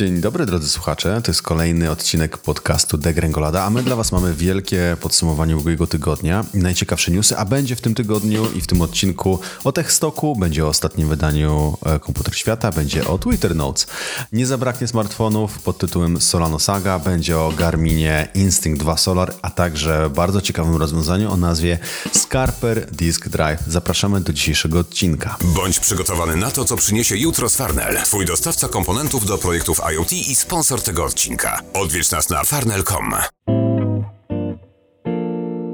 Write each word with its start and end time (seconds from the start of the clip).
Dzień 0.00 0.20
dobry 0.20 0.46
drodzy 0.46 0.68
słuchacze, 0.68 1.20
to 1.24 1.30
jest 1.30 1.42
kolejny 1.42 1.90
odcinek 1.90 2.38
podcastu 2.38 2.98
Degrengolada, 2.98 3.64
a 3.64 3.70
my 3.70 3.82
dla 3.82 3.96
was 3.96 4.12
mamy 4.12 4.34
wielkie 4.34 4.96
podsumowanie 5.00 5.56
ubiegłego 5.56 5.86
tygodnia 5.86 6.44
najciekawsze 6.54 7.10
newsy, 7.10 7.36
a 7.36 7.44
będzie 7.44 7.76
w 7.76 7.80
tym 7.80 7.94
tygodniu 7.94 8.52
i 8.52 8.60
w 8.60 8.66
tym 8.66 8.82
odcinku 8.82 9.38
o 9.64 9.72
TechStoku, 9.72 10.36
będzie 10.36 10.64
o 10.64 10.68
ostatnim 10.68 11.08
wydaniu 11.08 11.78
e, 11.86 11.98
Komputer 11.98 12.34
Świata, 12.36 12.72
będzie 12.72 13.06
o 13.06 13.18
Twitter 13.18 13.56
Notes. 13.56 13.86
Nie 14.32 14.46
zabraknie 14.46 14.88
smartfonów 14.88 15.62
pod 15.62 15.78
tytułem 15.78 16.20
Solano 16.20 16.58
Saga, 16.58 16.98
będzie 16.98 17.38
o 17.38 17.52
Garminie 17.52 18.28
Instinct 18.34 18.80
2 18.80 18.96
Solar, 18.96 19.34
a 19.42 19.50
także 19.50 20.10
bardzo 20.14 20.40
ciekawym 20.40 20.76
rozwiązaniu 20.76 21.32
o 21.32 21.36
nazwie 21.36 21.78
Scarper 22.12 22.90
Disk 22.90 23.28
Drive. 23.28 23.60
Zapraszamy 23.66 24.20
do 24.20 24.32
dzisiejszego 24.32 24.78
odcinka. 24.78 25.36
Bądź 25.44 25.80
przygotowany 25.80 26.36
na 26.36 26.50
to, 26.50 26.64
co 26.64 26.76
przyniesie 26.76 27.16
jutro 27.16 27.48
z 27.48 27.56
Farnell, 27.56 27.96
twój 28.04 28.26
dostawca 28.26 28.68
komponentów 28.68 29.26
do 29.26 29.38
projektów 29.38 29.80
IoT 29.94 30.12
i 30.12 30.34
sponsor 30.34 30.82
tego 30.82 31.04
odcinka. 31.04 31.60
Odwiedź 31.74 32.10
nas 32.10 32.30
na 32.30 32.44
farnell.com. 32.44 33.14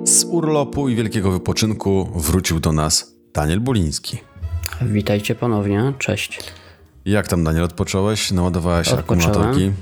Z 0.05 0.25
urlopu 0.25 0.89
i 0.89 0.95
wielkiego 0.95 1.31
wypoczynku 1.31 2.13
wrócił 2.17 2.61
do 2.61 2.73
nas 2.73 3.13
Daniel 3.35 3.61
Boliński. 3.61 4.19
Witajcie 4.83 5.35
ponownie, 5.35 5.93
cześć. 5.99 6.41
Jak 7.05 7.29
tam 7.29 7.45
Daniel, 7.45 7.65
odpocząłeś? 7.65 8.31
Naładowałeś 8.33 8.89
akumulatorki? 8.89 9.73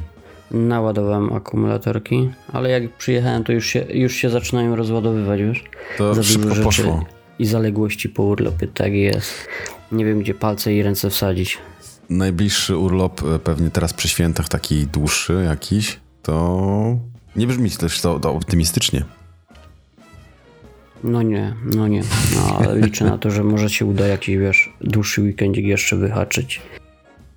Naładowałem 0.51 1.32
akumulatorki, 1.32 2.30
ale 2.52 2.71
jak 2.71 2.96
przyjechałem, 2.96 3.45
to 3.45 3.52
już 3.52 3.66
się, 3.66 3.85
już 3.88 4.15
się 4.15 4.30
zaczynają 4.30 4.77
rozładowywać, 4.77 5.40
wiesz? 5.40 5.65
To 5.99 6.15
Za 6.15 6.23
szybko 6.23 6.55
poszło. 6.55 7.05
I 7.38 7.46
zaległości 7.46 8.09
po 8.09 8.23
urlopie, 8.23 8.68
tak 8.68 8.93
jest. 8.93 9.49
Nie 9.93 10.05
wiem, 10.05 10.21
gdzie 10.21 10.35
palce 10.35 10.74
i 10.74 10.82
ręce 10.82 11.10
wsadzić. 11.10 11.59
Najbliższy 12.10 12.77
urlop 12.77 13.23
e, 13.23 13.38
pewnie 13.38 13.71
teraz 13.71 13.93
przy 13.93 14.09
świętach, 14.09 14.49
taki 14.49 14.87
dłuższy 14.87 15.45
jakiś, 15.47 16.01
to 16.23 16.96
nie 17.37 17.46
brzmi 17.46 17.71
też 17.71 18.01
to, 18.01 18.21
to 18.21 18.33
optymistycznie. 18.35 19.05
No 21.05 21.23
nie, 21.23 21.55
no 21.74 21.88
nie. 21.88 22.02
No, 22.37 22.59
ale 22.59 22.79
liczę 22.87 23.05
na 23.05 23.19
to, 23.19 23.30
że 23.30 23.45
może 23.45 23.71
się 23.71 23.85
uda 23.87 24.07
jakiś, 24.07 24.37
wiesz, 24.37 24.73
dłuższy 24.80 25.23
weekendzik 25.23 25.65
jeszcze 25.65 25.96
wyhaczyć. 25.96 26.63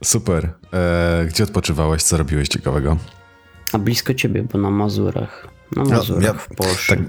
Super. 0.04 0.50
E, 0.74 1.26
gdzie 1.30 1.44
odpoczywałeś? 1.44 2.04
Co 2.04 2.18
robiłeś 2.18 2.48
ciekawego? 2.48 2.98
A 3.74 3.78
blisko 3.80 4.14
ciebie, 4.14 4.44
bo 4.44 4.58
na 4.58 4.72
Mazurach. 4.72 5.48
Na 5.76 5.84
Mazurach 5.84 6.24
ja- 6.24 6.34
w 6.34 6.48
Polsce. 6.48 6.96
Tak, 6.96 7.00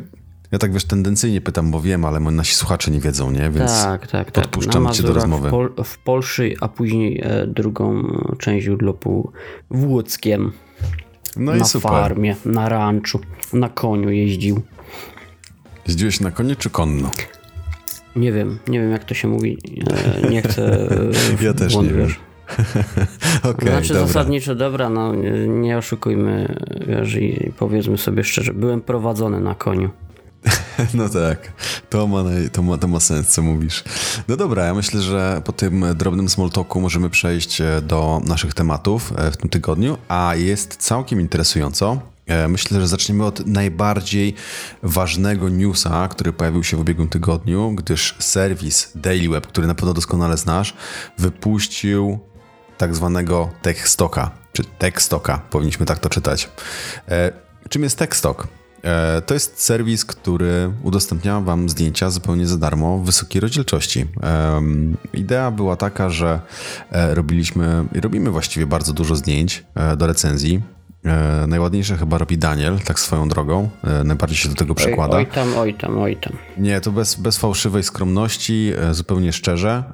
ja 0.53 0.59
tak 0.59 0.73
wiesz, 0.73 0.85
tendencyjnie 0.85 1.41
pytam, 1.41 1.71
bo 1.71 1.81
wiem, 1.81 2.05
ale 2.05 2.21
nasi 2.21 2.55
słuchacze 2.55 2.91
nie 2.91 3.01
wiedzą, 3.01 3.31
nie? 3.31 3.51
Więc 3.51 3.83
Tak, 3.83 4.07
tak, 4.07 4.31
tak. 4.31 4.45
podpuszczam 4.45 4.85
Na 4.85 4.91
cię 4.91 5.03
do 5.03 5.13
rozmowy. 5.13 5.49
W, 5.49 5.51
Pol 5.51 5.73
w 5.85 5.99
Polsce, 5.99 6.43
a 6.61 6.69
później 6.69 7.21
e, 7.25 7.47
drugą 7.47 8.03
część 8.39 8.69
urlopu 8.69 9.33
w 9.71 9.85
Łódzkiem. 9.85 10.53
no 11.37 11.55
i 11.55 11.59
na 11.59 11.65
super. 11.65 11.91
farmie, 11.91 12.37
na 12.45 12.69
ranczu, 12.69 13.21
na 13.53 13.69
koniu 13.69 14.11
jeździł. 14.11 14.61
Jeździłeś 15.87 16.21
na 16.21 16.31
konie 16.31 16.57
czy 16.57 16.71
konno? 16.71 17.11
Nie 18.17 18.33
wiem, 18.33 18.59
nie 18.69 18.81
wiem 18.81 18.91
jak 18.91 19.05
to 19.05 19.15
się 19.15 19.29
mówi. 19.29 19.59
E, 20.25 20.31
nie 20.31 20.43
chcę. 20.43 20.89
Ja 21.43 21.55
też 21.55 21.77
nie 21.77 21.89
wiem. 21.89 22.09
Okej, 23.43 23.69
Znaczy 23.69 23.89
dobra. 23.89 24.07
zasadniczo 24.07 24.55
dobra, 24.55 24.91
no 24.91 25.15
nie, 25.15 25.31
nie 25.49 25.79
oszukujmy, 25.79 26.57
wiesz, 26.87 27.15
i 27.15 27.53
powiedzmy 27.59 27.99
sobie 27.99 28.25
szczerze, 28.25 28.55
byłem 28.55 28.81
prowadzony 28.81 29.41
na 29.41 29.55
koniu. 29.55 29.91
No 30.95 31.09
tak, 31.09 31.53
to 31.91 32.07
ma, 32.07 32.25
to, 32.53 32.63
ma, 32.63 32.79
to 32.79 32.89
ma 32.89 33.01
sens, 33.01 33.29
co 33.29 33.43
mówisz. 33.43 33.85
No 34.29 34.37
dobra, 34.37 34.65
ja 34.65 34.75
myślę, 34.75 35.01
że 35.01 35.43
po 35.45 35.53
tym 35.53 35.85
drobnym 35.95 36.29
small 36.29 36.51
talku 36.51 36.81
możemy 36.81 37.11
przejść 37.11 37.61
e, 37.61 37.83
do 37.83 38.21
naszych 38.25 38.55
tematów 38.55 39.13
e, 39.17 39.31
w 39.31 39.37
tym 39.37 39.51
tygodniu, 39.51 39.99
a 40.09 40.35
jest 40.37 40.77
całkiem 40.77 41.21
interesująco. 41.21 42.01
E, 42.27 42.49
Myślę, 42.49 42.81
że 42.81 42.89
zaczniemy 42.89 43.25
od 43.25 43.47
najbardziej 43.47 44.35
ważnego 44.83 45.49
newsa, 45.49 46.09
który 46.09 46.33
pojawił 46.33 46.65
się 46.65 46.77
w 46.77 46.81
ubiegłym 46.81 47.09
tygodniu, 47.09 47.73
gdyż 47.75 48.15
serwis 48.19 48.93
Daily 48.95 49.29
Web, 49.29 49.47
który 49.47 49.67
na 49.67 49.75
pewno 49.75 49.95
doskonale 49.95 50.37
znasz, 50.37 50.75
wypuścił 51.19 52.19
tak 52.79 52.95
zwanego 52.95 53.51
TechStocka, 53.63 54.31
czy 54.53 54.65
TechStocka, 54.65 55.39
powinniśmy 55.51 55.87
tak 55.87 55.99
to 55.99 56.09
czytać. 56.09 56.51
Czym 57.69 57.83
jest 57.83 57.99
TechStock? 57.99 58.47
E, 58.83 59.23
to 59.23 59.35
jest 59.35 59.61
serwis, 59.63 60.05
który 60.05 60.71
udostępnia 60.83 61.41
Wam 61.41 61.69
zdjęcia 61.69 62.11
zupełnie 62.11 62.47
za 62.47 62.59
darmo 62.59 62.99
w 62.99 63.05
wysokiej 63.05 63.41
rozdzielczości. 63.41 64.07
Idea 65.15 65.51
była 65.51 65.77
taka, 65.77 66.11
że 66.11 66.41
e, 66.91 67.15
robiliśmy 67.15 67.85
i 67.95 68.01
robimy 68.01 68.31
właściwie 68.31 68.67
bardzo 68.67 68.93
dużo 68.93 69.17
zdjęć 69.17 69.65
e, 69.75 69.97
do 69.97 70.07
recenzji. 70.07 70.63
E, 71.05 71.45
najładniejsze 71.47 71.97
chyba 71.97 72.19
robi 72.19 72.39
Daniel, 72.39 72.79
tak 72.85 73.01
swoją 73.01 73.29
drogą. 73.29 73.69
E, 73.85 74.05
najbardziej 74.05 74.39
się 74.39 74.49
do 74.49 74.55
tego 74.55 74.75
przykłada. 74.75 75.17
Oj, 75.17 75.27
oj 75.29 75.35
tam, 75.35 75.49
oj 75.59 75.75
tam, 75.75 75.99
oj 75.99 76.17
tam. 76.17 76.33
Nie, 76.59 76.81
to 76.81 76.93
bez, 76.93 77.15
bez 77.15 77.39
fałszywej 77.39 77.83
skromności, 77.83 78.73
e, 78.79 78.95
zupełnie 78.95 79.33
szczerze. 79.33 79.85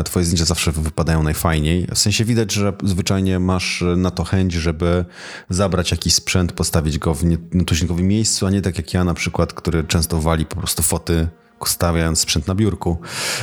E, 0.00 0.04
Twoje 0.04 0.24
zdjęcia 0.24 0.44
zawsze 0.44 0.72
wypadają 0.72 1.22
najfajniej. 1.22 1.86
W 1.94 1.98
sensie 1.98 2.24
widać, 2.24 2.52
że 2.52 2.72
zwyczajnie 2.84 3.38
masz 3.38 3.84
na 3.96 4.10
to 4.10 4.24
chęć, 4.24 4.52
żeby 4.52 5.04
zabrać 5.48 5.90
jakiś 5.90 6.14
sprzęt, 6.14 6.52
postawić 6.52 6.98
go 6.98 7.14
w 7.14 7.24
nie- 7.24 7.38
nietuzinkowym 7.52 8.08
miejscu, 8.08 8.46
a 8.46 8.50
nie 8.50 8.62
tak 8.62 8.76
jak 8.76 8.94
ja 8.94 9.04
na 9.04 9.14
przykład, 9.14 9.52
który 9.52 9.84
często 9.84 10.20
wali 10.20 10.46
po 10.46 10.56
prostu 10.56 10.82
foty 10.82 11.28
stawiając 11.68 12.18
sprzęt 12.18 12.46
na 12.48 12.54
biurku. 12.54 12.98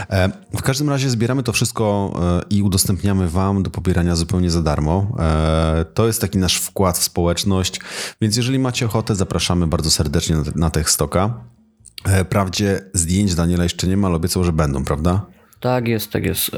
E, 0.10 0.30
W 0.54 0.62
każdym 0.62 0.90
razie 0.90 1.10
zbieramy 1.10 1.44
to 1.44 1.54
wszystko 1.54 2.14
e, 2.22 2.42
i 2.50 2.64
udostępniamy 2.64 3.30
Wam 3.30 3.64
do 3.64 3.70
pobierania 3.70 4.16
zupełnie 4.16 4.52
za 4.52 4.62
darmo. 4.62 5.16
E, 5.20 5.86
To 5.94 6.08
jest 6.08 6.22
taki 6.22 6.38
nasz 6.38 6.58
wkład 6.58 6.98
w 6.98 7.04
społeczność, 7.04 7.80
więc 8.22 8.38
jeżeli 8.38 8.60
macie 8.60 8.86
ochotę, 8.86 9.16
zapraszamy 9.16 9.68
bardzo 9.68 9.92
serdecznie 9.92 10.36
na, 10.36 10.44
na 10.56 10.70
TechStocka. 10.70 11.34
E, 12.06 12.26
Wprawdzie 12.26 12.82
zdjęć 12.94 13.36
Daniela 13.36 13.64
jeszcze 13.64 13.88
nie 13.88 13.98
ma, 13.98 14.08
ale 14.08 14.16
obiecał, 14.16 14.44
że 14.44 14.52
będą, 14.54 14.84
prawda? 14.86 15.26
Tak 15.60 15.88
jest, 15.88 16.12
tak 16.12 16.26
jest. 16.26 16.52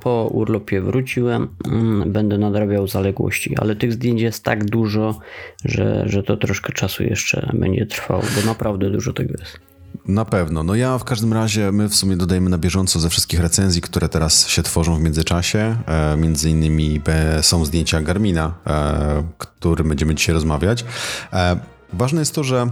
Po 0.00 0.28
urlopie 0.32 0.80
wróciłem, 0.80 1.48
mm, 1.64 2.12
będę 2.12 2.38
nadrabiał 2.38 2.86
zaległości, 2.88 3.56
ale 3.58 3.76
tych 3.76 3.92
zdjęć 3.92 4.20
jest 4.20 4.44
tak 4.44 4.64
dużo, 4.64 5.18
że, 5.64 6.02
że 6.06 6.22
to 6.22 6.36
troszkę 6.36 6.72
czasu 6.72 7.02
jeszcze 7.02 7.50
będzie 7.54 7.86
trwało, 7.86 8.22
bo 8.36 8.46
naprawdę 8.46 8.90
dużo 8.90 9.12
tego 9.12 9.34
jest. 9.40 9.58
Na 10.08 10.24
pewno. 10.24 10.62
No 10.62 10.74
ja 10.74 10.98
w 10.98 11.04
każdym 11.04 11.32
razie, 11.32 11.72
my 11.72 11.88
w 11.88 11.94
sumie 11.94 12.16
dodajemy 12.16 12.50
na 12.50 12.58
bieżąco 12.58 13.00
ze 13.00 13.10
wszystkich 13.10 13.40
recenzji, 13.40 13.82
które 13.82 14.08
teraz 14.08 14.48
się 14.48 14.62
tworzą 14.62 14.96
w 14.96 15.00
międzyczasie. 15.00 15.76
E, 15.86 16.16
między 16.16 16.50
innymi 16.50 17.00
e, 17.06 17.42
są 17.42 17.64
zdjęcia 17.64 18.00
Garmina, 18.00 18.54
e, 18.66 19.22
którym 19.38 19.88
będziemy 19.88 20.14
dzisiaj 20.14 20.34
rozmawiać. 20.34 20.84
E, 21.32 21.60
ważne 21.92 22.20
jest 22.20 22.34
to, 22.34 22.44
że 22.44 22.66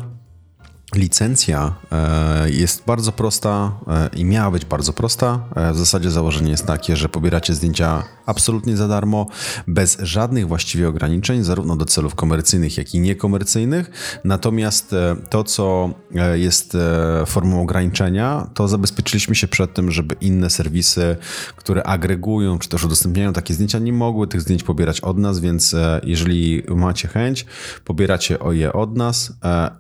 Licencja 0.97 1.75
e, 1.93 2.51
jest 2.51 2.85
bardzo 2.87 3.13
prosta 3.13 3.73
e, 3.89 4.17
i 4.17 4.25
miała 4.25 4.51
być 4.51 4.65
bardzo 4.65 4.93
prosta. 4.93 5.49
E, 5.57 5.73
W 5.73 5.77
zasadzie 5.77 6.11
założenie 6.11 6.51
jest 6.51 6.67
takie, 6.67 6.97
że 6.97 7.09
pobieracie 7.09 7.55
zdjęcia 7.55 8.03
absolutnie 8.27 8.77
za 8.77 8.89
darmo, 8.89 9.27
bez 9.67 9.99
żadnych 10.01 10.49
właściwie 10.49 10.89
ograniczeń, 10.89 11.45
zarówno 11.45 11.77
do 11.77 11.85
celów 11.85 12.15
komercyjnych, 12.15 12.79
jak 12.79 12.95
i 12.95 13.01
niekomercyjnych. 13.01 13.91
Natomiast 14.25 14.95
to, 15.31 15.45
co 15.45 15.91
jest 16.35 16.77
formą 17.27 17.63
ograniczenia, 17.63 18.51
to 18.55 18.69
zabezpieczyliśmy 18.69 19.35
się 19.35 19.49
przed 19.49 19.75
tym, 19.75 19.91
żeby 19.91 20.15
inne 20.21 20.51
serwisy, 20.51 21.17
które 21.57 21.83
agregują 21.83 22.59
czy 22.59 22.69
też 22.69 22.85
udostępniają 22.85 23.33
takie 23.33 23.55
zdjęcia, 23.55 23.79
nie 23.79 23.93
mogły 23.93 24.27
tych 24.29 24.41
zdjęć 24.41 24.63
pobierać 24.63 25.01
od 25.01 25.19
nas, 25.19 25.41
więc 25.41 25.77
jeżeli 26.03 26.63
macie 26.69 27.09
chęć, 27.09 27.47
pobieracie 27.85 28.39
je 28.51 28.73
od 28.73 28.97
nas 28.97 29.33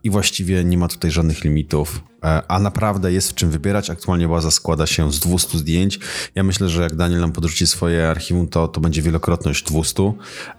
i 0.02 0.10
właściwie 0.10 0.64
nie 0.64 0.78
ma 0.78 0.88
tutaj 0.88 1.03
żadnych 1.10 1.44
limitów. 1.44 2.00
E, 2.24 2.42
A 2.48 2.58
naprawdę 2.58 3.12
jest 3.12 3.30
w 3.30 3.34
czym 3.34 3.50
wybierać. 3.50 3.90
Aktualnie 3.90 4.28
baza 4.28 4.50
składa 4.50 4.86
się 4.86 5.12
z 5.12 5.20
200 5.20 5.58
zdjęć. 5.58 5.98
Ja 6.34 6.42
myślę, 6.42 6.68
że 6.68 6.82
jak 6.82 6.96
Daniel 6.96 7.20
nam 7.20 7.32
podrzuci 7.32 7.66
swoje 7.66 8.10
archiwum, 8.10 8.48
to, 8.48 8.68
to 8.68 8.80
będzie 8.80 9.02
wielokrotność 9.02 9.64
200. 9.64 10.12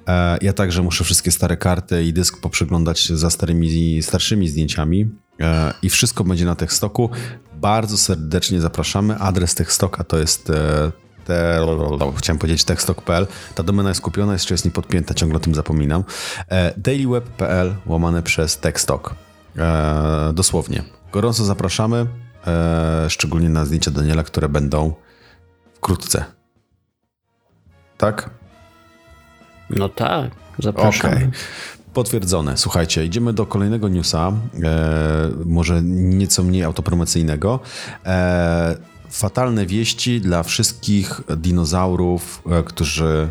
E, 0.07 0.37
Ja 0.41 0.53
także 0.53 0.81
muszę 0.81 1.03
wszystkie 1.03 1.31
stare 1.31 1.57
karty 1.57 2.03
i 2.03 2.13
dysk 2.13 2.41
poprzeglądać 2.41 3.07
za 3.09 3.29
starymi, 3.29 4.01
starszymi 4.03 4.47
zdjęciami. 4.47 5.09
E, 5.39 5.73
I 5.81 5.89
wszystko 5.89 6.23
będzie 6.23 6.45
na 6.45 6.55
TechStocku. 6.55 7.09
Bardzo 7.55 7.97
serdecznie 7.97 8.61
zapraszamy. 8.61 9.15
Adres 9.15 9.55
TechStocka 9.55 10.03
to 10.03 10.17
jest 10.17 10.51
te, 11.25 11.65
chciałem 12.17 12.39
powiedzieć 12.39 12.63
techstock.pl. 12.63 13.27
Ta 13.55 13.63
domena 13.63 13.89
jest 13.89 14.01
kupiona, 14.01 14.33
jeszcze 14.33 14.53
jest 14.53 14.65
niepodpięta, 14.65 15.13
ciągle 15.13 15.37
o 15.37 15.39
tym 15.39 15.55
zapominam. 15.55 16.03
Dailyweb.pl 16.77 17.75
łamane 17.85 18.23
przez 18.23 18.57
techstock. 18.57 19.15
E, 19.57 20.31
dosłownie. 20.33 20.83
Gorąco 21.11 21.45
zapraszamy, 21.45 22.05
e, 22.47 23.05
szczególnie 23.09 23.49
na 23.49 23.65
zdjęcia 23.65 23.91
Daniela, 23.91 24.23
które 24.23 24.49
będą 24.49 24.93
wkrótce. 25.73 26.25
Tak? 27.97 28.29
No 29.69 29.89
tak, 29.89 30.31
zapraszam. 30.59 31.13
Okej. 31.13 31.29
Potwierdzone. 31.93 32.57
Słuchajcie, 32.57 33.05
idziemy 33.05 33.33
do 33.33 33.45
kolejnego 33.45 33.89
newsa, 33.89 34.31
e, 34.63 35.31
może 35.45 35.81
nieco 35.83 36.43
mniej 36.43 36.63
autopromocyjnego. 36.63 37.59
E, 38.05 38.77
fatalne 39.09 39.65
wieści 39.65 40.21
dla 40.21 40.43
wszystkich 40.43 41.21
dinozaurów, 41.37 42.41
e, 42.51 42.63
którzy 42.63 43.27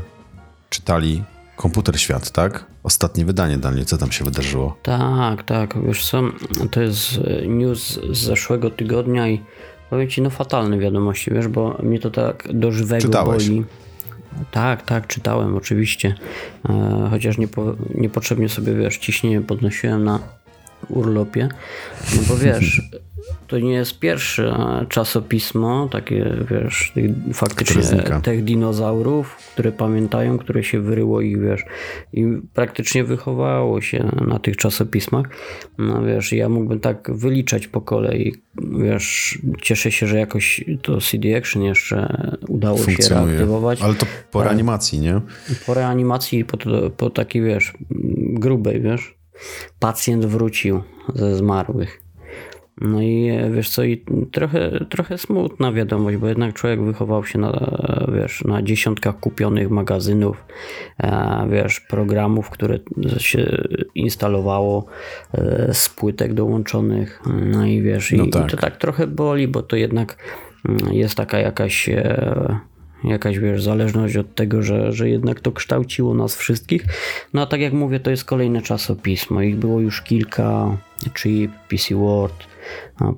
czytali 0.70 1.25
Komputer 1.56 2.00
Świat, 2.00 2.31
tak? 2.31 2.65
Ostatnie 2.84 3.25
wydanie, 3.25 3.58
Daniel, 3.58 3.84
co 3.84 3.98
tam 3.98 4.12
się 4.12 4.25
wydarzyło? 4.25 4.76
Tak, 4.82 5.42
tak, 5.42 5.86
wiesz 5.86 6.10
co, 6.10 6.22
to 6.70 6.81
jest 6.81 7.20
news 7.46 8.00
z 8.12 8.19
zeszłego 8.19 8.70
tygodnia 8.70 9.28
i 9.28 9.40
powiem 9.90 10.08
ci, 10.08 10.22
no 10.22 10.31
fatalne 10.31 10.78
wiadomości, 10.78 11.31
wiesz, 11.31 11.48
bo 11.48 11.78
mnie 11.82 11.98
to 11.98 12.10
tak 12.10 12.48
do 12.52 12.72
żywego 12.72 13.02
Czytałeś? 13.02 13.48
boli. 13.48 13.64
Tak, 14.50 14.82
tak, 14.82 15.06
czytałem 15.06 15.56
oczywiście, 15.56 16.14
e, 16.69 17.08
chociaż 17.10 17.38
niepo, 17.38 17.75
niepotrzebnie 17.94 18.48
sobie, 18.48 18.75
wiesz, 18.75 18.98
ciśnienie 18.98 19.40
podnosiłem 19.40 20.04
na 20.04 20.19
urlopie, 20.88 21.48
no 22.16 22.22
bo 22.28 22.36
wiesz, 22.36 22.82
to 23.47 23.59
nie 23.59 23.73
jest 23.73 23.99
pierwsze 23.99 24.56
czasopismo, 24.88 25.88
takie, 25.93 26.37
wiesz, 26.50 26.93
faktycznie 27.32 27.82
tych 28.23 28.44
dinozaurów, 28.44 29.37
które 29.53 29.73
pamiętają, 29.73 30.38
które 30.38 30.65
się 30.65 30.81
wyryło 30.81 31.21
ich, 31.21 31.41
wiesz, 31.41 31.65
i 32.12 32.26
praktycznie 32.55 33.05
wychowało 33.05 33.81
się 33.81 34.11
na 34.26 34.38
tych 34.38 34.56
czasopismach. 34.56 35.26
No 35.79 36.03
wiesz, 36.03 36.32
ja 36.32 36.49
mógłbym 36.49 36.81
tak 36.81 37.11
wyliczać 37.15 37.69
po 37.69 37.81
kolei, 37.81 38.35
wiesz, 38.79 39.38
cieszę 39.62 39.93
się, 39.93 40.06
że 40.06 40.19
jakoś 40.19 40.65
to 40.82 41.00
CD 41.00 41.37
Action 41.37 41.62
jeszcze 41.62 42.31
udało 42.49 42.79
się 42.79 43.09
reaktywować. 43.11 43.82
Ale 43.82 43.94
to 43.94 44.06
po 44.31 44.44
reanimacji, 44.44 45.00
nie? 45.00 45.20
Po 45.67 45.75
reanimacji, 45.75 46.44
po, 46.44 46.59
po 46.97 47.11
takiej, 47.11 47.43
wiesz, 47.43 47.73
grubej, 48.20 48.81
wiesz, 48.81 49.15
pacjent 49.79 50.27
wrócił 50.27 50.82
ze 51.15 51.37
zmarłych. 51.37 52.04
No 52.81 53.03
i 53.03 53.29
e, 53.29 53.50
wiesz 53.50 53.71
co, 53.71 53.85
i 53.85 54.05
trochę, 54.32 54.85
trochę 54.88 55.19
smutna 55.19 55.73
wiadomość, 55.73 56.17
bo 56.17 56.29
jednak 56.29 56.55
człowiek 56.55 56.82
wychował 56.82 57.25
się 57.25 57.38
na, 57.38 57.76
wiesz, 58.15 58.44
na 58.44 58.62
dziesiątkach 58.62 59.21
kupionych 59.21 59.71
magazynów, 59.71 60.44
e, 60.99 61.47
wiesz, 61.50 61.81
programów, 61.81 62.50
które 62.50 62.79
się 63.19 63.62
instalowało 63.94 64.87
e, 65.35 65.75
z 65.75 65.88
płytek 65.88 66.35
dołączonych. 66.35 67.23
No 67.53 67.67
i 67.67 67.82
wiesz, 67.82 68.12
i, 68.12 68.17
No 68.17 68.25
i 68.25 68.31
tak. 68.31 68.50
to 68.50 68.56
tak 68.56 68.77
trochę 68.77 69.06
boli, 69.06 69.49
bo 69.49 69.62
to 69.62 69.77
jednak 69.77 70.17
mm, 70.69 70.93
jest 70.93 71.15
taka 71.15 71.38
jakaś 71.38 71.91
jakaś 73.05 73.38
wiesz, 73.38 73.62
zależność 73.62 74.17
od 74.17 74.35
tego, 74.35 74.62
że, 74.62 74.93
że 74.93 75.09
jednak 75.09 75.41
to 75.41 75.53
kształciło 75.53 76.15
nas 76.15 76.37
wszystkich. 76.37 76.85
No 77.35 77.43
a 77.43 77.47
tak 77.47 77.61
jak 77.61 77.73
mówię, 77.73 78.00
to 78.00 78.11
jest 78.11 78.25
kolejne 78.25 78.62
czasopismo. 78.62 79.43
Ich 79.43 79.56
było 79.56 79.81
już 79.81 80.03
kilka, 80.03 80.77
Chip, 81.15 81.53
PC 81.69 81.94
Word, 81.94 82.35
a 82.37 82.54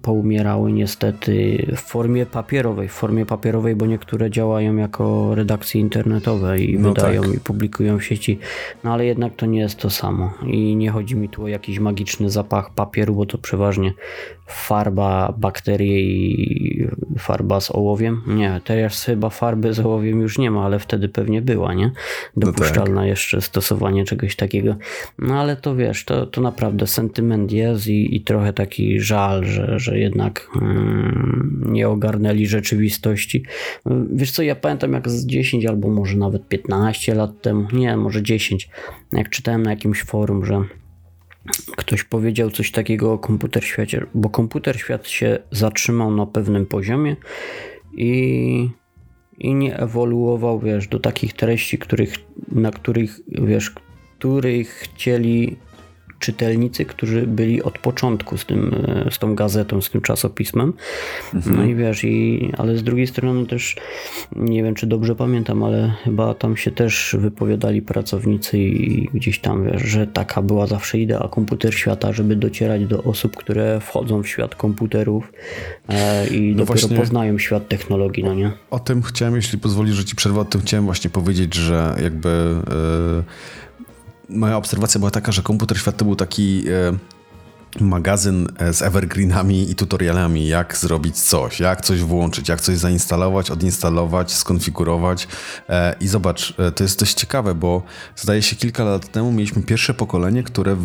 poumierały 0.02 0.72
niestety 0.72 1.66
w 1.76 1.81
formie 1.81 2.26
papierowej, 2.26 2.88
w 2.88 2.93
formie 2.93 3.26
papierowej, 3.26 3.76
bo 3.76 3.87
niektóre 3.87 4.31
działają 4.31 4.76
jako 4.76 5.34
redakcje 5.34 5.81
internetowe 5.81 6.58
i 6.58 6.78
No 6.78 6.88
wydają 6.88 7.22
tak. 7.22 7.34
i 7.34 7.40
publikują 7.40 7.98
w 7.98 8.04
sieci, 8.04 8.38
no 8.84 8.93
ale 8.93 9.06
jednak 9.06 9.37
to 9.37 9.46
nie 9.46 9.60
jest 9.60 9.78
to 9.78 9.90
samo 9.90 10.34
i 10.46 10.76
nie 10.76 10.90
chodzi 10.90 11.16
mi 11.16 11.28
tu 11.28 11.44
o 11.44 11.48
jakiś 11.48 11.78
magiczny 11.78 12.31
zapach 12.31 12.70
papieru, 12.75 13.14
bo 13.14 13.26
to 13.26 13.38
przeważnie 13.38 13.93
farba, 14.46 15.34
bakterie 15.38 16.00
i 16.00 16.88
farba 17.19 17.60
z 17.60 17.70
ołowiem. 17.70 18.22
Nie, 18.26 18.60
teraz 18.64 19.04
chyba 19.04 19.31
farby 19.31 19.75
z 19.75 19.81
ołowiem 19.81 20.20
już 20.20 20.38
nie 20.38 20.50
ma, 20.50 20.64
ale 20.64 20.78
wtedy 20.78 21.08
pewnie 21.08 21.43
była, 21.43 21.75
nie? 21.75 21.90
Dopuszczalna 22.37 23.06
jeszcze 23.06 23.40
stosowanie 23.40 24.04
czegoś 24.04 24.37
takiego. 24.37 24.76
No 25.19 25.40
ale 25.40 25.56
to 25.56 25.76
wiesz, 25.76 26.04
to, 26.04 26.26
to 26.26 26.40
naprawdę 26.40 26.87
sentyment 26.87 27.52
jest 27.52 27.87
i, 27.88 28.16
i 28.16 28.20
trochę 28.20 28.52
taki 28.52 29.00
żal, 29.00 29.44
że, 29.44 29.78
że 29.78 29.98
jednak 29.98 30.49
mm, 30.62 31.62
nie 31.66 31.88
ogarnęli 31.88 32.46
rzeczywistości. 32.46 33.44
Wiesz 34.12 34.31
co, 34.31 34.42
ja 34.42 34.54
pamiętam 34.56 34.92
jak 34.92 35.08
z 35.08 35.26
10 35.26 35.66
albo 35.66 35.88
może 35.88 36.16
nawet 36.16 36.49
15 36.49 37.14
lat 37.14 37.42
temu, 37.42 37.69
nie, 37.72 37.96
może 37.96 38.22
10, 38.22 38.69
jak 39.12 39.31
czytałem 39.31 39.62
na 39.62 39.70
jakimś 39.70 40.02
forum, 40.02 40.44
że 40.44 40.64
ktoś 41.76 42.04
powiedział 42.04 42.50
coś 42.50 42.70
takiego 42.70 43.12
o 43.12 43.19
komputer 43.19 43.64
świecie, 43.64 44.06
bo 44.14 44.31
komputer 44.31 44.78
świat 44.78 45.08
się 45.08 45.38
zatrzymał 45.50 46.10
na 46.10 46.26
pewnym 46.26 46.66
poziomie 46.66 47.16
i, 47.96 48.70
i 49.38 49.54
nie 49.54 49.78
ewoluował, 49.78 50.60
wiesz, 50.60 50.88
do 50.88 51.00
takich 51.00 51.32
treści, 51.32 51.78
których, 51.78 52.14
na 52.52 52.70
których, 52.70 53.20
wiesz, 53.28 53.70
których 54.19 54.69
chcieli 54.70 55.56
czytelnicy, 56.18 56.84
którzy 56.84 57.26
byli 57.26 57.62
od 57.62 57.78
początku 57.78 58.38
z 58.38 58.44
tym, 58.46 58.74
e, 59.06 59.10
z 59.10 59.18
tą 59.18 59.34
gazetą, 59.34 59.80
z 59.80 59.90
tym 59.90 60.00
czasopismem. 60.00 60.72
No 61.46 61.64
i 61.64 61.74
wiesz, 61.74 62.04
i, 62.04 62.50
ale 62.58 62.76
z 62.76 62.82
drugiej 62.82 63.06
strony 63.06 63.46
też 63.46 63.76
nie 64.36 64.62
wiem, 64.62 64.74
czy 64.74 64.86
dobrze 64.86 65.14
pamiętam, 65.14 65.62
ale 65.62 65.94
chyba 66.04 66.34
tam 66.34 66.56
się 66.56 66.70
też 66.70 67.16
wypowiadali 67.18 67.82
pracownicy 67.82 68.58
i 68.58 69.08
gdzieś 69.14 69.38
tam 69.38 69.64
wiesz, 69.64 69.82
że 69.82 70.06
taka 70.06 70.42
była 70.42 70.66
zawsze 70.66 70.98
idea 70.98 71.28
komputer 71.28 71.74
świata, 71.74 72.12
żeby 72.12 72.36
docierać 72.36 72.86
do 72.86 73.02
osób, 73.02 73.36
które 73.36 73.80
wchodzą 73.80 74.22
w 74.22 74.28
świat 74.28 74.54
komputerów 74.54 75.32
e, 75.88 76.26
i 76.26 76.54
dopiero 76.54 76.80
właśnie- 76.80 76.96
poznają 76.96 77.38
świat 77.38 77.68
technologii, 77.68 78.24
no 78.24 78.34
nie? 78.34 78.52
O 78.70 78.78
tym 78.78 79.02
chciałem, 79.02 79.36
jeśli 79.36 79.58
pozwolisz, 79.58 79.94
że 79.94 80.04
ci 80.04 80.16
przerwę, 80.16 80.40
o 80.40 80.44
tym 80.44 80.60
chciałem 80.60 80.84
właśnie 80.84 81.10
powiedzieć, 81.10 81.54
że 81.54 81.94
jakby 82.02 82.28
e, 82.28 83.65
moja 84.28 84.56
obserwacja 84.56 84.99
była 84.99 85.11
taka, 85.11 85.32
że 85.32 85.43
komputer 85.43 85.78
świat 85.78 85.96
to 85.96 86.05
był 86.05 86.17
taki 86.17 86.64
e, 86.69 87.82
magazyn 87.84 88.49
e, 88.58 88.73
z 88.73 88.82
evergreenami 88.82 89.70
i 89.70 89.75
tutorialami, 89.75 90.49
jak 90.49 90.76
zrobić 90.76 91.19
coś, 91.19 91.61
jak 91.61 91.81
coś 91.81 92.02
włączyć, 92.02 92.49
jak 92.49 92.61
coś 92.61 92.76
zainstalować, 92.76 93.50
odinstalować, 93.50 94.32
skonfigurować. 94.32 95.28
E, 95.69 95.96
I 96.00 96.08
zobacz, 96.08 96.55
to 96.75 96.84
jest 96.84 97.00
dość 97.00 97.14
ciekawe, 97.14 97.55
bo 97.55 97.82
zdaje 98.17 98.43
się 98.43 98.56
kilka 98.56 98.84
lat 98.84 99.12
temu 99.12 99.32
mieliśmy 99.32 99.62
pierwsze 99.62 99.94
pokolenie, 99.94 100.43
które 100.43 100.76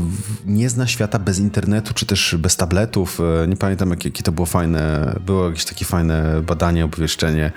nie 0.46 0.70
zna 0.70 0.88
świata 0.88 1.20
bez 1.20 1.40
internetu, 1.40 1.94
czy 1.94 2.06
też 2.06 2.36
bez 2.40 2.58
tabletów. 2.58 3.20
Nie 3.48 3.58
pamiętam, 3.58 3.90
jakie 3.90 4.24
to 4.24 4.32
było 4.32 4.46
fajne, 4.46 5.14
było 5.26 5.46
jakieś 5.46 5.66
takie 5.66 5.86
fajne 5.86 6.42
badanie, 6.42 6.86
obwieszczenie. 6.86 7.52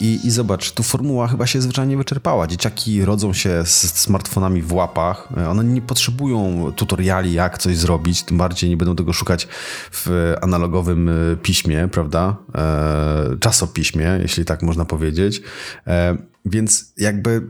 I, 0.00 0.26
I 0.26 0.30
zobacz, 0.30 0.72
tu 0.72 0.82
formuła 0.82 1.28
chyba 1.28 1.46
się 1.46 1.60
zwyczajnie 1.60 1.96
wyczerpała. 1.96 2.46
Dzieciaki 2.46 3.04
rodzą 3.04 3.32
się 3.32 3.62
z 3.64 4.00
smartfonami 4.00 4.62
w 4.62 4.72
łapach. 4.72 5.28
One 5.50 5.64
nie 5.64 5.82
potrzebują 5.82 6.72
tutoriali, 6.76 7.32
jak 7.32 7.58
coś 7.58 7.76
zrobić, 7.76 8.22
tym 8.22 8.38
bardziej 8.38 8.70
nie 8.70 8.76
będą 8.76 8.96
tego 8.96 9.12
szukać 9.12 9.48
w 9.92 10.34
analogowym 10.42 11.08
e, 11.08 11.36
piśmie, 11.36 11.88
prawda? 11.92 12.36
E, 12.54 13.36
czasopiśmie, 13.40 14.18
jeśli 14.22 14.44
tak 14.44 14.62
można 14.62 14.84
powiedzieć. 14.84 15.42
E, 15.86 16.16
więc 16.44 16.92
jakby 16.96 17.42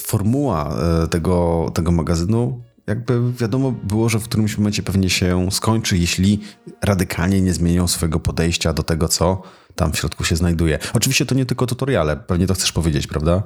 formuła 0.00 0.76
tego, 1.10 1.70
tego 1.74 1.92
magazynu 1.92 2.62
jakby 2.86 3.32
wiadomo 3.32 3.72
było, 3.72 4.08
że 4.08 4.18
w 4.18 4.24
którymś 4.24 4.58
momencie 4.58 4.82
pewnie 4.82 5.10
się 5.10 5.48
skończy, 5.50 5.98
jeśli 5.98 6.40
radykalnie 6.82 7.40
nie 7.40 7.52
zmienią 7.52 7.88
swojego 7.88 8.20
podejścia 8.20 8.72
do 8.72 8.82
tego, 8.82 9.08
co 9.08 9.42
tam 9.74 9.92
w 9.92 9.98
środku 9.98 10.24
się 10.24 10.36
znajduje. 10.36 10.78
Oczywiście 10.94 11.26
to 11.26 11.34
nie 11.34 11.46
tylko 11.46 11.66
tutoriale, 11.66 12.16
pewnie 12.16 12.46
to 12.46 12.54
chcesz 12.54 12.72
powiedzieć, 12.72 13.06
prawda? 13.06 13.42